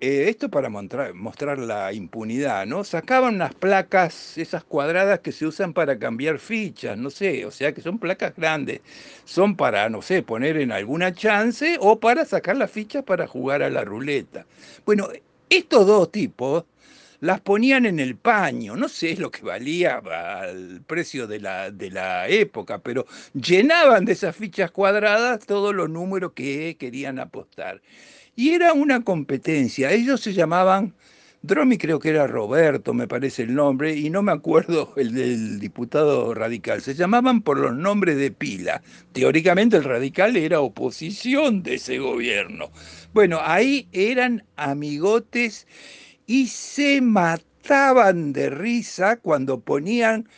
eh, 0.00 0.26
esto 0.28 0.50
para 0.50 0.68
mostrar, 0.68 1.58
la 1.58 1.92
impunidad, 1.92 2.66
¿no? 2.66 2.84
Sacaban 2.84 3.36
unas 3.36 3.54
placas, 3.54 4.36
esas 4.36 4.62
cuadradas 4.64 5.20
que 5.20 5.32
se 5.32 5.46
usan 5.46 5.72
para 5.72 5.98
cambiar 5.98 6.38
fichas, 6.38 6.98
no 6.98 7.10
sé, 7.10 7.46
o 7.46 7.50
sea 7.50 7.72
que 7.72 7.80
son 7.80 7.98
placas 7.98 8.34
grandes, 8.36 8.80
son 9.24 9.56
para, 9.56 9.88
no 9.88 10.02
sé, 10.02 10.22
poner 10.22 10.58
en 10.58 10.72
alguna 10.72 11.14
chance 11.14 11.78
o 11.80 11.98
para 11.98 12.24
sacar 12.26 12.56
las 12.56 12.70
fichas 12.70 13.04
para 13.04 13.26
jugar 13.26 13.62
a 13.62 13.70
la 13.70 13.84
ruleta. 13.84 14.46
Bueno, 14.84 15.08
estos 15.48 15.86
dos 15.86 16.12
tipos 16.12 16.64
las 17.20 17.40
ponían 17.40 17.86
en 17.86 17.98
el 18.00 18.16
paño, 18.16 18.76
no 18.76 18.88
sé 18.88 19.16
lo 19.16 19.30
que 19.30 19.42
valía 19.42 19.96
al 20.04 20.82
precio 20.86 21.26
de 21.26 21.40
la, 21.40 21.70
de 21.70 21.90
la 21.90 22.28
época, 22.28 22.78
pero 22.78 23.06
llenaban 23.34 24.04
de 24.04 24.12
esas 24.12 24.36
fichas 24.36 24.70
cuadradas 24.70 25.46
todos 25.46 25.74
los 25.74 25.88
números 25.88 26.32
que 26.34 26.76
querían 26.78 27.18
apostar. 27.18 27.80
Y 28.36 28.50
era 28.50 28.74
una 28.74 29.02
competencia. 29.02 29.90
Ellos 29.92 30.20
se 30.20 30.34
llamaban, 30.34 30.94
Dromi 31.40 31.78
creo 31.78 31.98
que 31.98 32.10
era 32.10 32.26
Roberto, 32.26 32.92
me 32.92 33.08
parece 33.08 33.44
el 33.44 33.54
nombre, 33.54 33.96
y 33.96 34.10
no 34.10 34.22
me 34.22 34.32
acuerdo 34.32 34.92
el 34.96 35.14
del 35.14 35.58
diputado 35.58 36.34
radical. 36.34 36.82
Se 36.82 36.94
llamaban 36.94 37.40
por 37.40 37.58
los 37.58 37.74
nombres 37.74 38.18
de 38.18 38.30
pila. 38.30 38.82
Teóricamente 39.12 39.78
el 39.78 39.84
radical 39.84 40.36
era 40.36 40.60
oposición 40.60 41.62
de 41.62 41.76
ese 41.76 41.98
gobierno. 41.98 42.70
Bueno, 43.14 43.40
ahí 43.42 43.88
eran 43.92 44.44
amigotes 44.56 45.66
y 46.26 46.48
se 46.48 47.00
mataban 47.00 48.34
de 48.34 48.50
risa 48.50 49.16
cuando 49.16 49.60
ponían 49.60 50.28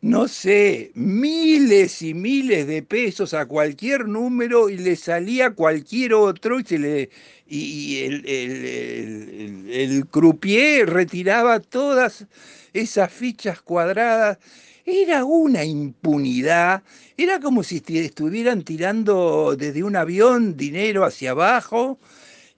no 0.00 0.28
sé, 0.28 0.92
miles 0.94 2.02
y 2.02 2.14
miles 2.14 2.66
de 2.66 2.82
pesos 2.82 3.34
a 3.34 3.46
cualquier 3.46 4.06
número 4.08 4.68
y 4.68 4.78
le 4.78 4.96
salía 4.96 5.54
cualquier 5.54 6.14
otro 6.14 6.60
y, 6.60 6.64
se 6.64 6.78
le, 6.78 7.10
y 7.46 7.98
el, 8.04 8.26
el, 8.26 9.70
el, 9.70 10.06
croupier 10.06 10.90
retiraba 10.90 11.60
todas 11.60 12.26
esas 12.72 13.12
fichas 13.12 13.62
cuadradas. 13.62 14.38
Era 14.84 15.24
una 15.24 15.64
impunidad, 15.64 16.82
era 17.16 17.40
como 17.40 17.64
si 17.64 17.82
estuvieran 17.88 18.62
tirando 18.62 19.56
desde 19.56 19.82
un 19.82 19.96
avión 19.96 20.56
dinero 20.56 21.04
hacia 21.04 21.32
abajo 21.32 21.98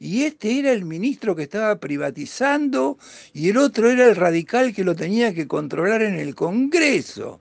y 0.00 0.24
este 0.24 0.58
era 0.58 0.72
el 0.72 0.84
ministro 0.84 1.34
que 1.34 1.42
estaba 1.42 1.76
privatizando 1.76 2.98
y 3.32 3.48
el 3.48 3.56
otro 3.56 3.90
era 3.90 4.06
el 4.06 4.16
radical 4.16 4.72
que 4.72 4.84
lo 4.84 4.94
tenía 4.94 5.34
que 5.34 5.48
controlar 5.48 6.02
en 6.02 6.14
el 6.14 6.34
Congreso. 6.34 7.40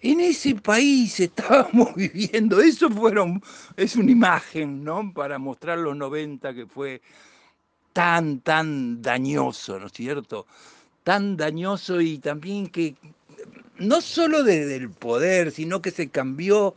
En 0.00 0.20
ese 0.20 0.54
país 0.54 1.18
estábamos 1.20 1.94
viviendo, 1.94 2.60
eso 2.60 2.88
fueron, 2.90 3.42
es 3.76 3.96
una 3.96 4.10
imagen, 4.10 4.84
¿no? 4.84 5.12
Para 5.12 5.38
mostrar 5.38 5.78
los 5.78 5.96
90 5.96 6.54
que 6.54 6.66
fue 6.66 7.02
tan, 7.92 8.40
tan 8.40 9.02
dañoso, 9.02 9.78
¿no 9.78 9.86
es 9.86 9.92
cierto? 9.92 10.46
Tan 11.02 11.36
dañoso 11.36 12.00
y 12.00 12.18
también 12.18 12.68
que 12.68 12.94
no 13.78 14.00
solo 14.00 14.44
desde 14.44 14.76
el 14.76 14.90
poder, 14.90 15.50
sino 15.50 15.82
que 15.82 15.90
se 15.90 16.08
cambió, 16.08 16.74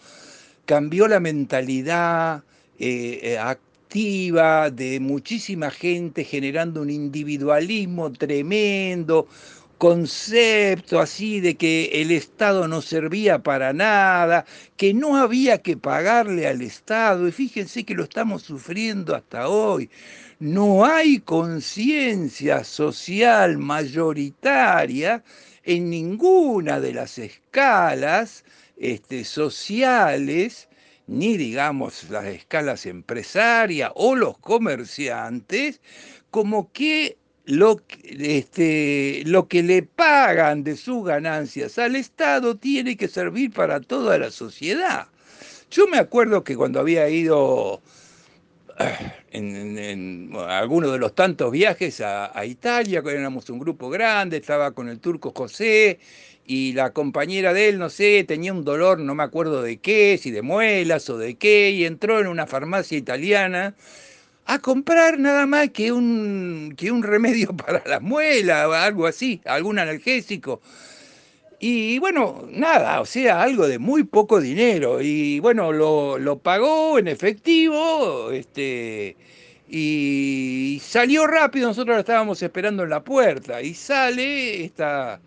cambió 0.65 1.08
la 1.08 1.19
mentalidad 1.19 2.43
eh, 2.80 3.38
de 3.93 4.97
muchísima 4.99 5.69
gente 5.69 6.23
generando 6.23 6.82
un 6.82 6.89
individualismo 6.89 8.12
tremendo, 8.12 9.27
concepto 9.77 10.99
así 10.99 11.39
de 11.39 11.53
que 11.56 12.01
el 12.01 12.10
Estado 12.10 12.67
no 12.67 12.82
servía 12.82 13.43
para 13.43 13.71
nada, 13.71 14.45
que 14.77 14.95
no 14.95 15.17
había 15.17 15.60
que 15.60 15.77
pagarle 15.77 16.47
al 16.47 16.63
Estado, 16.63 17.27
y 17.27 17.32
fíjense 17.32 17.84
que 17.84 17.93
lo 17.93 18.06
estamos 18.06 18.41
sufriendo 18.41 19.15
hasta 19.15 19.47
hoy. 19.47 19.91
No 20.39 20.86
hay 20.86 21.19
conciencia 21.19 22.63
social 22.63 23.60
mayoritaria 23.60 25.23
en 25.63 25.91
ninguna 25.91 26.79
de 26.79 26.93
las 26.93 27.19
escalas 27.19 28.43
este, 28.75 29.23
sociales 29.23 30.67
ni 31.08 31.38
digamos 31.38 32.10
las 32.10 32.26
escalas 32.26 32.86
empresarias 32.86 33.92
o 33.96 34.16
los 34.16 34.38
comerciantes, 34.38 35.82
como 36.32 36.72
que 36.72 37.18
lo, 37.46 37.82
este, 38.04 39.24
lo 39.26 39.48
que 39.48 39.63
le 39.63 39.84
pagan 39.84 40.63
de 40.63 40.78
sus 40.78 41.06
ganancias 41.06 41.78
al 41.78 41.96
Estado 41.96 42.56
tiene 42.56 42.96
que 42.96 43.08
servir 43.08 43.52
para 43.52 43.82
toda 43.82 44.18
la 44.18 44.32
sociedad. 44.32 45.08
Yo 45.70 45.88
me 45.88 45.98
acuerdo 45.98 46.44
que 46.44 46.56
cuando 46.56 46.80
había 46.80 47.10
ido 47.10 47.82
en, 49.32 50.32
algunos 50.48 50.92
de 50.92 51.00
los 51.00 51.14
tantos 51.16 51.52
viajes 51.52 52.02
a, 52.02 52.38
a 52.38 52.46
Italia, 52.46 53.04
éramos 53.06 53.50
un 53.50 53.60
grupo 53.60 53.90
grande, 53.90 54.38
estaba 54.38 54.72
con 54.72 54.90
el 54.90 55.00
turco 55.00 55.34
José 55.36 56.00
y 56.46 56.74
la 56.74 56.92
compañera 56.92 57.54
de 57.54 57.70
él, 57.70 57.80
no 57.80 57.90
sé, 57.90 58.24
tenía 58.28 58.54
un 58.54 58.66
dolor, 58.66 59.00
no 59.00 59.16
me 59.16 59.24
acuerdo 59.24 59.62
de 59.62 59.78
qué, 59.78 60.20
si 60.22 60.32
de 60.32 60.42
muelas 60.42 61.10
o 61.10 61.18
de 61.18 61.36
qué, 61.36 61.72
y 61.72 61.86
entró 61.86 62.20
en 62.20 62.28
una 62.28 62.48
farmacia 62.48 62.98
italiana 62.98 63.76
a 64.46 64.60
comprar 64.60 65.20
nada 65.20 65.46
más 65.46 65.70
que 65.70 65.92
un, 65.92 66.74
que 66.78 66.92
un 66.92 67.04
remedio 67.04 67.54
para 67.58 67.82
la 67.86 68.00
muela, 68.00 68.68
o 68.68 68.74
algo 68.74 69.08
así, 69.08 69.42
algún 69.46 69.80
analgésico. 69.80 70.62
Y 71.65 71.97
bueno, 71.99 72.45
nada, 72.52 72.99
o 72.99 73.06
sea, 73.06 73.41
algo 73.41 73.65
de 73.69 73.80
muy 73.80 74.04
poco 74.04 74.41
dinero. 74.41 75.02
Y 75.02 75.39
bueno, 75.39 75.71
lo, 75.71 76.17
lo 76.17 76.38
pagó 76.38 76.99
en 76.99 77.08
efectivo, 77.08 78.32
este, 78.32 79.15
y 79.69 80.82
salió 80.84 81.26
rápido, 81.26 81.69
nosotros 81.69 81.97
estábamos 81.97 82.41
esperando 82.43 82.84
en 82.84 82.89
la 82.89 83.02
puerta, 83.02 83.62
y 83.62 83.73
sale 83.76 84.65
esta, 84.65 85.21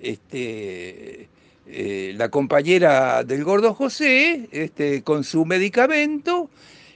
este, 0.00 1.28
eh, 1.66 2.14
la 2.16 2.30
compañera 2.30 3.22
del 3.22 3.44
gordo 3.44 3.74
José, 3.74 4.48
este, 4.52 5.02
con 5.02 5.22
su 5.22 5.44
medicamento, 5.44 6.48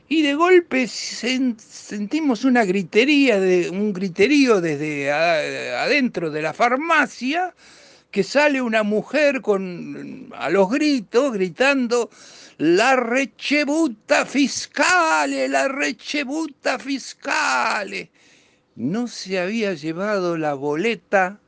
y 0.08 0.22
de 0.22 0.32
golpe 0.32 0.88
sentimos 0.88 2.46
una 2.46 2.64
gritería, 2.64 3.38
de, 3.38 3.68
un 3.68 3.92
griterío 3.92 4.62
desde 4.62 5.12
adentro 5.12 6.30
de 6.30 6.40
la 6.40 6.54
farmacia, 6.54 7.54
que 8.10 8.22
sale 8.22 8.62
una 8.62 8.82
mujer 8.82 9.42
con, 9.42 10.32
a 10.36 10.50
los 10.50 10.70
gritos, 10.70 11.32
gritando, 11.32 12.10
la 12.56 12.96
rechebuta 12.96 14.26
fiscale, 14.26 15.48
la 15.48 15.68
rechebuta 15.68 16.78
fiscale. 16.78 18.10
No 18.76 19.08
se 19.08 19.38
había 19.38 19.74
llevado 19.74 20.36
la 20.36 20.54
boleta 20.54 21.40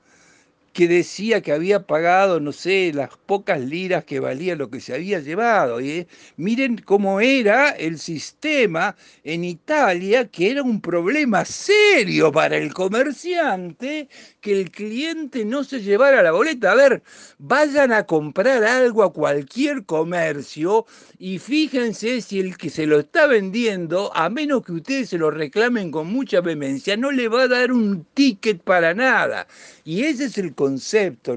que 0.80 0.88
decía 0.88 1.42
que 1.42 1.52
había 1.52 1.86
pagado, 1.86 2.40
no 2.40 2.52
sé, 2.52 2.90
las 2.94 3.10
pocas 3.26 3.60
liras 3.60 4.04
que 4.06 4.18
valía 4.18 4.56
lo 4.56 4.70
que 4.70 4.80
se 4.80 4.94
había 4.94 5.20
llevado. 5.20 5.78
¿eh? 5.78 6.06
Miren 6.38 6.78
cómo 6.78 7.20
era 7.20 7.68
el 7.68 7.98
sistema 7.98 8.96
en 9.22 9.44
Italia, 9.44 10.28
que 10.28 10.52
era 10.52 10.62
un 10.62 10.80
problema 10.80 11.44
serio 11.44 12.32
para 12.32 12.56
el 12.56 12.72
comerciante 12.72 14.08
que 14.40 14.58
el 14.58 14.70
cliente 14.70 15.44
no 15.44 15.64
se 15.64 15.82
llevara 15.82 16.22
la 16.22 16.32
boleta. 16.32 16.72
A 16.72 16.76
ver, 16.76 17.02
vayan 17.36 17.92
a 17.92 18.06
comprar 18.06 18.64
algo 18.64 19.02
a 19.02 19.12
cualquier 19.12 19.84
comercio 19.84 20.86
y 21.18 21.38
fíjense 21.38 22.22
si 22.22 22.40
el 22.40 22.56
que 22.56 22.70
se 22.70 22.86
lo 22.86 23.00
está 23.00 23.26
vendiendo, 23.26 24.10
a 24.16 24.30
menos 24.30 24.64
que 24.64 24.72
ustedes 24.72 25.10
se 25.10 25.18
lo 25.18 25.30
reclamen 25.30 25.90
con 25.90 26.06
mucha 26.06 26.40
vehemencia, 26.40 26.96
no 26.96 27.10
le 27.10 27.28
va 27.28 27.42
a 27.42 27.48
dar 27.48 27.70
un 27.70 28.06
ticket 28.14 28.62
para 28.62 28.94
nada. 28.94 29.46
Y 29.84 30.04
ese 30.04 30.24
es 30.24 30.38
el 30.38 30.54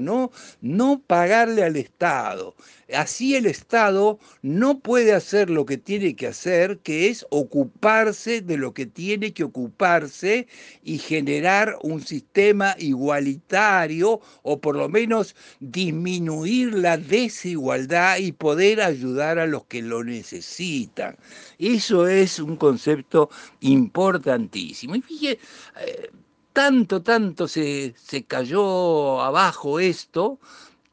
¿no? 0.00 0.30
No 0.60 1.02
pagarle 1.06 1.62
al 1.62 1.76
Estado. 1.76 2.54
Así 2.92 3.34
el 3.34 3.46
Estado 3.46 4.18
no 4.42 4.80
puede 4.80 5.14
hacer 5.14 5.48
lo 5.48 5.64
que 5.64 5.78
tiene 5.78 6.14
que 6.16 6.26
hacer, 6.26 6.78
que 6.80 7.08
es 7.08 7.26
ocuparse 7.30 8.42
de 8.42 8.58
lo 8.58 8.74
que 8.74 8.86
tiene 8.86 9.32
que 9.32 9.44
ocuparse 9.44 10.46
y 10.82 10.98
generar 10.98 11.78
un 11.82 12.02
sistema 12.02 12.76
igualitario 12.78 14.20
o 14.42 14.60
por 14.60 14.76
lo 14.76 14.88
menos 14.88 15.34
disminuir 15.60 16.74
la 16.74 16.98
desigualdad 16.98 18.18
y 18.18 18.32
poder 18.32 18.82
ayudar 18.82 19.38
a 19.38 19.46
los 19.46 19.64
que 19.64 19.80
lo 19.82 20.04
necesitan. 20.04 21.16
Eso 21.58 22.06
es 22.06 22.38
un 22.38 22.56
concepto 22.56 23.30
importantísimo. 23.60 24.94
Y 24.94 25.02
fíjate, 25.02 25.40
eh, 25.80 26.10
tanto, 26.54 27.02
tanto 27.02 27.48
se, 27.48 27.94
se 27.98 28.24
cayó 28.24 29.20
abajo 29.20 29.80
esto 29.80 30.38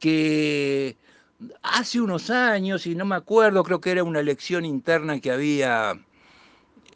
que 0.00 0.96
hace 1.62 2.00
unos 2.00 2.30
años, 2.30 2.86
y 2.86 2.94
no 2.96 3.04
me 3.04 3.14
acuerdo, 3.16 3.62
creo 3.64 3.80
que 3.80 3.92
era 3.92 4.04
una 4.04 4.20
elección 4.20 4.64
interna 4.64 5.20
que 5.20 5.30
había, 5.30 5.94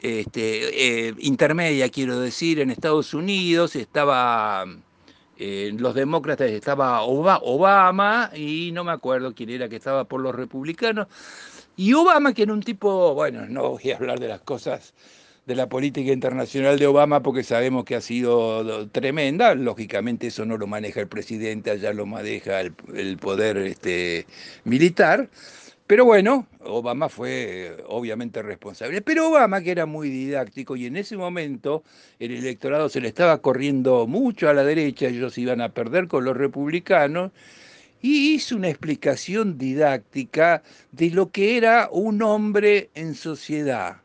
este, 0.03 1.09
eh, 1.09 1.15
intermedia 1.21 1.89
quiero 1.91 2.21
decir, 2.21 2.61
en 2.61 2.71
Estados 2.71 3.15
Unidos, 3.15 3.77
estaba, 3.77 4.65
eh, 5.39 5.73
los 5.79 5.95
demócratas 5.95 6.51
estaba 6.51 7.03
Obama, 7.03 8.31
y 8.35 8.73
no 8.73 8.85
me 8.85 8.93
acuerdo 8.93 9.35
quién 9.35 9.51
era 9.51 9.69
que 9.69 9.77
estaba 9.77 10.05
por 10.05 10.21
los 10.21 10.35
republicanos, 10.35 11.07
y 11.77 11.93
Obama, 11.93 12.35
que 12.35 12.43
era 12.43 12.53
un 12.53 12.63
tipo, 12.63 13.15
bueno, 13.15 13.47
no 13.49 13.71
voy 13.71 13.93
a 13.93 13.97
hablar 13.97 14.19
de 14.19 14.29
las 14.29 14.41
cosas 14.41 14.95
de 15.47 15.55
la 15.55 15.69
política 15.69 16.13
internacional 16.13 16.79
de 16.79 16.89
Obama 16.89 17.23
porque 17.23 17.45
sabemos 17.45 17.85
que 17.85 17.95
ha 17.95 18.01
sido 18.01 18.89
tremenda. 18.89 19.55
Lógicamente 19.55 20.27
eso 20.27 20.45
no 20.45 20.59
lo 20.59 20.67
maneja 20.67 21.01
el 21.01 21.09
presidente, 21.09 21.71
allá 21.71 21.93
lo 21.93 22.05
maneja 22.05 22.61
el, 22.61 23.17
poder 23.19 23.57
este, 23.59 24.27
militar. 24.65 25.29
Pero 25.87 26.05
bueno, 26.05 26.49
Obama 26.65 27.09
fue 27.09 27.77
obviamente 27.87 28.43
responsable. 28.43 29.01
Pero 29.03 29.29
Obama, 29.29 29.61
que 29.61 29.71
era 29.71 29.87
muy 29.87 30.11
didáctico 30.11 30.75
y 30.75 30.87
en 30.87 30.97
ese 30.97 31.17
momento 31.17 31.85
el 32.19 32.33
electorado 32.33 32.89
se 32.89 33.01
le 33.01 33.07
estaba 33.07 33.41
corriendo 33.41 34.09
mucho 34.09 34.49
a 34.49 34.55
la 34.55 34.65
derecha, 34.65 35.07
ellos 35.07 35.39
iban 35.39 35.61
a 35.61 35.69
perder 35.69 36.09
con 36.09 36.25
los 36.25 36.37
republicanos, 36.37 37.31
y 38.03 38.35
hizo 38.35 38.57
una 38.57 38.69
explicación 38.69 39.59
didáctica 39.59 40.63
de 40.93 41.11
lo 41.11 41.31
que 41.31 41.57
era 41.57 41.89
un 41.91 42.21
hombre 42.23 42.91
en 42.95 43.15
sociedad 43.15 44.03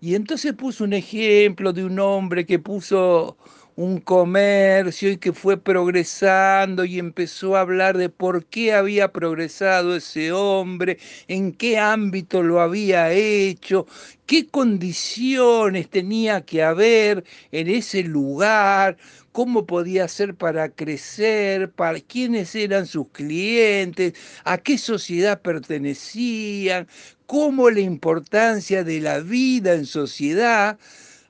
y 0.00 0.14
entonces 0.14 0.52
puso 0.54 0.84
un 0.84 0.92
ejemplo 0.92 1.72
de 1.72 1.84
un 1.84 1.98
hombre 2.00 2.46
que 2.46 2.58
puso 2.58 3.36
un 3.76 4.00
comercio 4.00 5.10
y 5.10 5.18
que 5.18 5.32
fue 5.34 5.58
progresando 5.58 6.84
y 6.86 6.98
empezó 6.98 7.56
a 7.56 7.60
hablar 7.60 7.98
de 7.98 8.08
por 8.08 8.46
qué 8.46 8.72
había 8.72 9.12
progresado 9.12 9.94
ese 9.96 10.32
hombre, 10.32 10.98
en 11.28 11.52
qué 11.52 11.78
ámbito 11.78 12.42
lo 12.42 12.60
había 12.60 13.12
hecho, 13.12 13.86
qué 14.24 14.46
condiciones 14.46 15.90
tenía 15.90 16.40
que 16.46 16.62
haber 16.62 17.24
en 17.52 17.68
ese 17.68 18.02
lugar, 18.02 18.96
cómo 19.32 19.66
podía 19.66 20.08
ser 20.08 20.34
para 20.34 20.70
crecer, 20.70 21.70
para 21.70 22.00
quiénes 22.00 22.54
eran 22.54 22.86
sus 22.86 23.08
clientes, 23.10 24.14
a 24.44 24.56
qué 24.58 24.78
sociedad 24.78 25.42
pertenecían, 25.42 26.88
cómo 27.26 27.70
la 27.70 27.80
importancia 27.80 28.84
de 28.84 29.00
la 29.00 29.20
vida 29.20 29.74
en 29.74 29.86
sociedad 29.86 30.78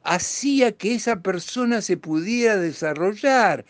hacía 0.02 0.72
que 0.72 0.94
esa 0.94 1.20
persona 1.20 1.82
se 1.82 1.96
pudiera 1.96 2.56
desarrollar 2.56 3.64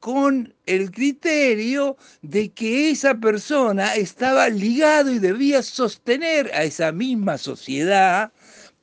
con 0.00 0.54
el 0.66 0.90
criterio 0.90 1.96
de 2.22 2.50
que 2.50 2.90
esa 2.90 3.14
persona 3.14 3.94
estaba 3.94 4.48
ligado 4.48 5.12
y 5.12 5.18
debía 5.18 5.62
sostener 5.62 6.50
a 6.54 6.64
esa 6.64 6.92
misma 6.92 7.38
sociedad 7.38 8.32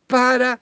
para 0.08 0.62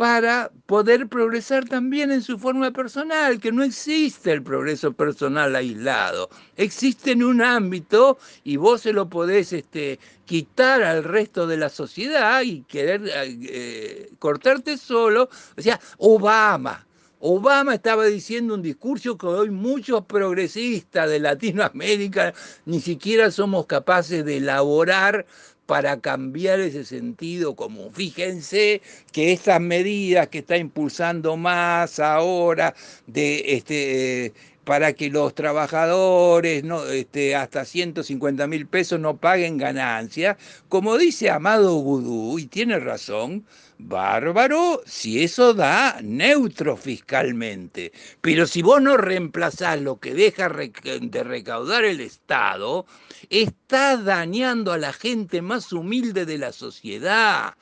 para 0.00 0.50
poder 0.64 1.08
progresar 1.08 1.66
también 1.66 2.10
en 2.10 2.22
su 2.22 2.38
forma 2.38 2.70
personal, 2.70 3.38
que 3.38 3.52
no 3.52 3.62
existe 3.62 4.32
el 4.32 4.42
progreso 4.42 4.94
personal 4.94 5.54
aislado, 5.54 6.30
existe 6.56 7.10
en 7.10 7.22
un 7.22 7.42
ámbito 7.42 8.16
y 8.42 8.56
vos 8.56 8.80
se 8.80 8.94
lo 8.94 9.10
podés 9.10 9.52
este, 9.52 10.00
quitar 10.24 10.82
al 10.82 11.04
resto 11.04 11.46
de 11.46 11.58
la 11.58 11.68
sociedad 11.68 12.40
y 12.40 12.62
querer 12.62 13.02
eh, 13.12 14.10
cortarte 14.18 14.78
solo. 14.78 15.28
O 15.58 15.60
sea, 15.60 15.78
Obama, 15.98 16.86
Obama 17.18 17.74
estaba 17.74 18.06
diciendo 18.06 18.54
un 18.54 18.62
discurso 18.62 19.18
que 19.18 19.26
hoy 19.26 19.50
muchos 19.50 20.06
progresistas 20.06 21.10
de 21.10 21.20
Latinoamérica 21.20 22.32
ni 22.64 22.80
siquiera 22.80 23.30
somos 23.30 23.66
capaces 23.66 24.24
de 24.24 24.38
elaborar 24.38 25.26
para 25.70 26.00
cambiar 26.00 26.58
ese 26.58 26.84
sentido 26.84 27.54
común. 27.54 27.92
Fíjense 27.94 28.82
que 29.12 29.30
estas 29.30 29.60
medidas 29.60 30.26
que 30.26 30.38
está 30.38 30.56
impulsando 30.56 31.36
más 31.36 32.00
ahora 32.00 32.74
de 33.06 33.44
este 33.54 34.32
para 34.64 34.92
que 34.94 35.10
los 35.10 35.32
trabajadores 35.32 36.64
no, 36.64 36.84
este, 36.86 37.36
hasta 37.36 37.64
150 37.64 38.48
mil 38.48 38.66
pesos 38.66 38.98
no 38.98 39.18
paguen 39.18 39.58
ganancias, 39.58 40.38
como 40.68 40.98
dice 40.98 41.30
Amado 41.30 41.76
Gudú, 41.76 42.40
y 42.40 42.46
tiene 42.46 42.80
razón, 42.80 43.44
bárbaro 43.88 44.82
si 44.86 45.22
eso 45.22 45.54
da 45.54 46.00
neutro 46.02 46.76
fiscalmente. 46.76 47.92
Pero 48.20 48.46
si 48.46 48.62
vos 48.62 48.80
no 48.80 48.96
reemplazás 48.96 49.80
lo 49.80 49.98
que 49.98 50.14
deja 50.14 50.48
de 50.48 51.24
recaudar 51.24 51.84
el 51.84 52.00
Estado, 52.00 52.86
estás 53.28 54.04
dañando 54.04 54.72
a 54.72 54.78
la 54.78 54.92
gente 54.92 55.42
más 55.42 55.72
humilde 55.72 56.26
de 56.26 56.38
la 56.38 56.52
sociedad. 56.52 57.54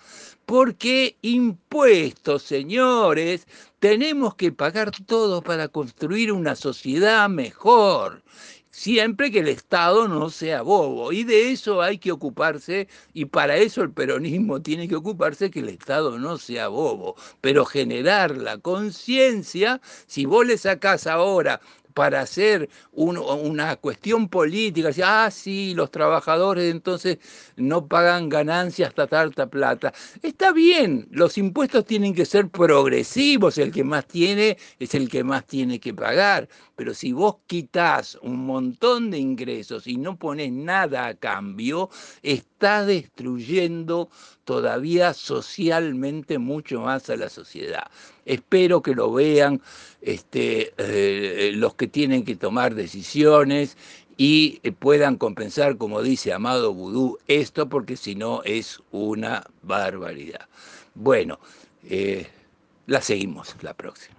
Porque 0.46 1.16
impuestos, 1.22 2.42
señores, 2.42 3.46
tenemos 3.81 4.35
que 4.35 4.50
pagar 4.50 4.90
todo 5.07 5.42
para 5.42 5.68
construir 5.68 6.33
una 6.33 6.57
sociedad 6.57 7.28
mejor 7.28 8.22
siempre 8.79 9.33
que 9.33 9.41
el 9.41 9.49
Estado 9.49 10.07
no 10.07 10.31
sea 10.31 10.62
bobo. 10.62 11.12
Y 11.12 11.25
de 11.25 11.51
eso 11.51 11.83
hay 11.83 11.99
que 11.99 12.12
ocuparse, 12.12 12.88
y 13.12 13.25
para 13.25 13.57
eso 13.57 13.83
el 13.83 13.91
peronismo 13.91 14.62
tiene 14.62 14.88
que 14.88 14.95
ocuparse 14.97 15.51
que 15.51 15.61
el 15.61 15.69
Estado 15.69 16.19
no 16.19 16.38
sea 16.38 16.69
bobo, 16.69 17.17
pero 17.41 17.64
generar 17.64 18.37
la 18.37 18.59
conciencia, 18.59 19.81
si 20.07 20.27
vos 20.27 20.47
le 20.47 20.57
sacás 20.59 21.07
ahora 21.09 21.61
para 21.99 22.21
hacer 22.21 22.69
una 22.93 23.75
cuestión 23.75 24.29
política, 24.29 24.91
ah, 25.05 25.31
sí, 25.33 25.75
los 25.75 25.91
trabajadores 25.91 26.71
entonces 26.71 27.19
no 27.57 27.88
pagan 27.88 28.29
ganancias 28.29 28.91
hasta 28.91 29.09
tanta 29.09 29.49
plata. 29.49 29.93
Está 30.23 30.53
bien, 30.53 31.09
los 31.11 31.37
impuestos 31.38 31.85
tienen 31.85 32.14
que 32.14 32.25
ser 32.25 32.49
progresivos, 32.51 33.59
el 33.59 33.73
que 33.73 33.83
más 33.83 34.07
tiene 34.07 34.59
es 34.79 34.95
el 34.95 35.09
que 35.09 35.25
más 35.25 35.45
tiene 35.47 35.81
que 35.81 35.93
pagar, 35.93 36.49
pero 36.79 36.95
si 36.95 37.11
vos 37.11 37.38
quitas 37.49 38.17
un 38.23 38.47
montón 38.47 39.11
de 39.11 39.19
ingresos 39.19 39.88
y 39.88 39.97
no 39.97 40.17
pones 40.17 40.53
nada 40.53 41.09
a 41.09 41.14
cambio, 41.14 41.91
está 42.23 42.87
destruyendo 42.87 44.09
todavía 44.45 45.12
socialmente 45.12 46.38
mucho 46.38 46.83
más 46.83 47.11
a 47.11 47.17
la 47.17 47.31
sociedad. 47.31 47.91
Espero 48.25 48.81
que 48.81 48.95
lo 48.95 49.12
vean 49.12 49.61
este, 50.03 50.73
eh, 50.79 51.51
los 51.53 51.75
que 51.75 51.88
tienen 51.88 52.25
que 52.25 52.37
tomar 52.37 52.77
decisiones 52.77 53.77
y 54.17 54.61
eh, 54.62 54.71
puedan 54.71 55.17
compensar, 55.17 55.79
como 55.79 56.01
dice 56.01 56.33
Amado 56.33 56.73
Vudú, 56.73 57.19
esto, 57.27 57.69
porque 57.69 57.97
si 57.97 58.14
no 58.14 58.45
es 58.45 58.81
una 58.93 59.45
barbaridad. 59.62 60.47
Bueno, 60.95 61.41
eh, 61.83 62.29
la 62.87 63.03
seguimos 63.03 63.57
la 63.62 63.75
próxima. 63.75 64.17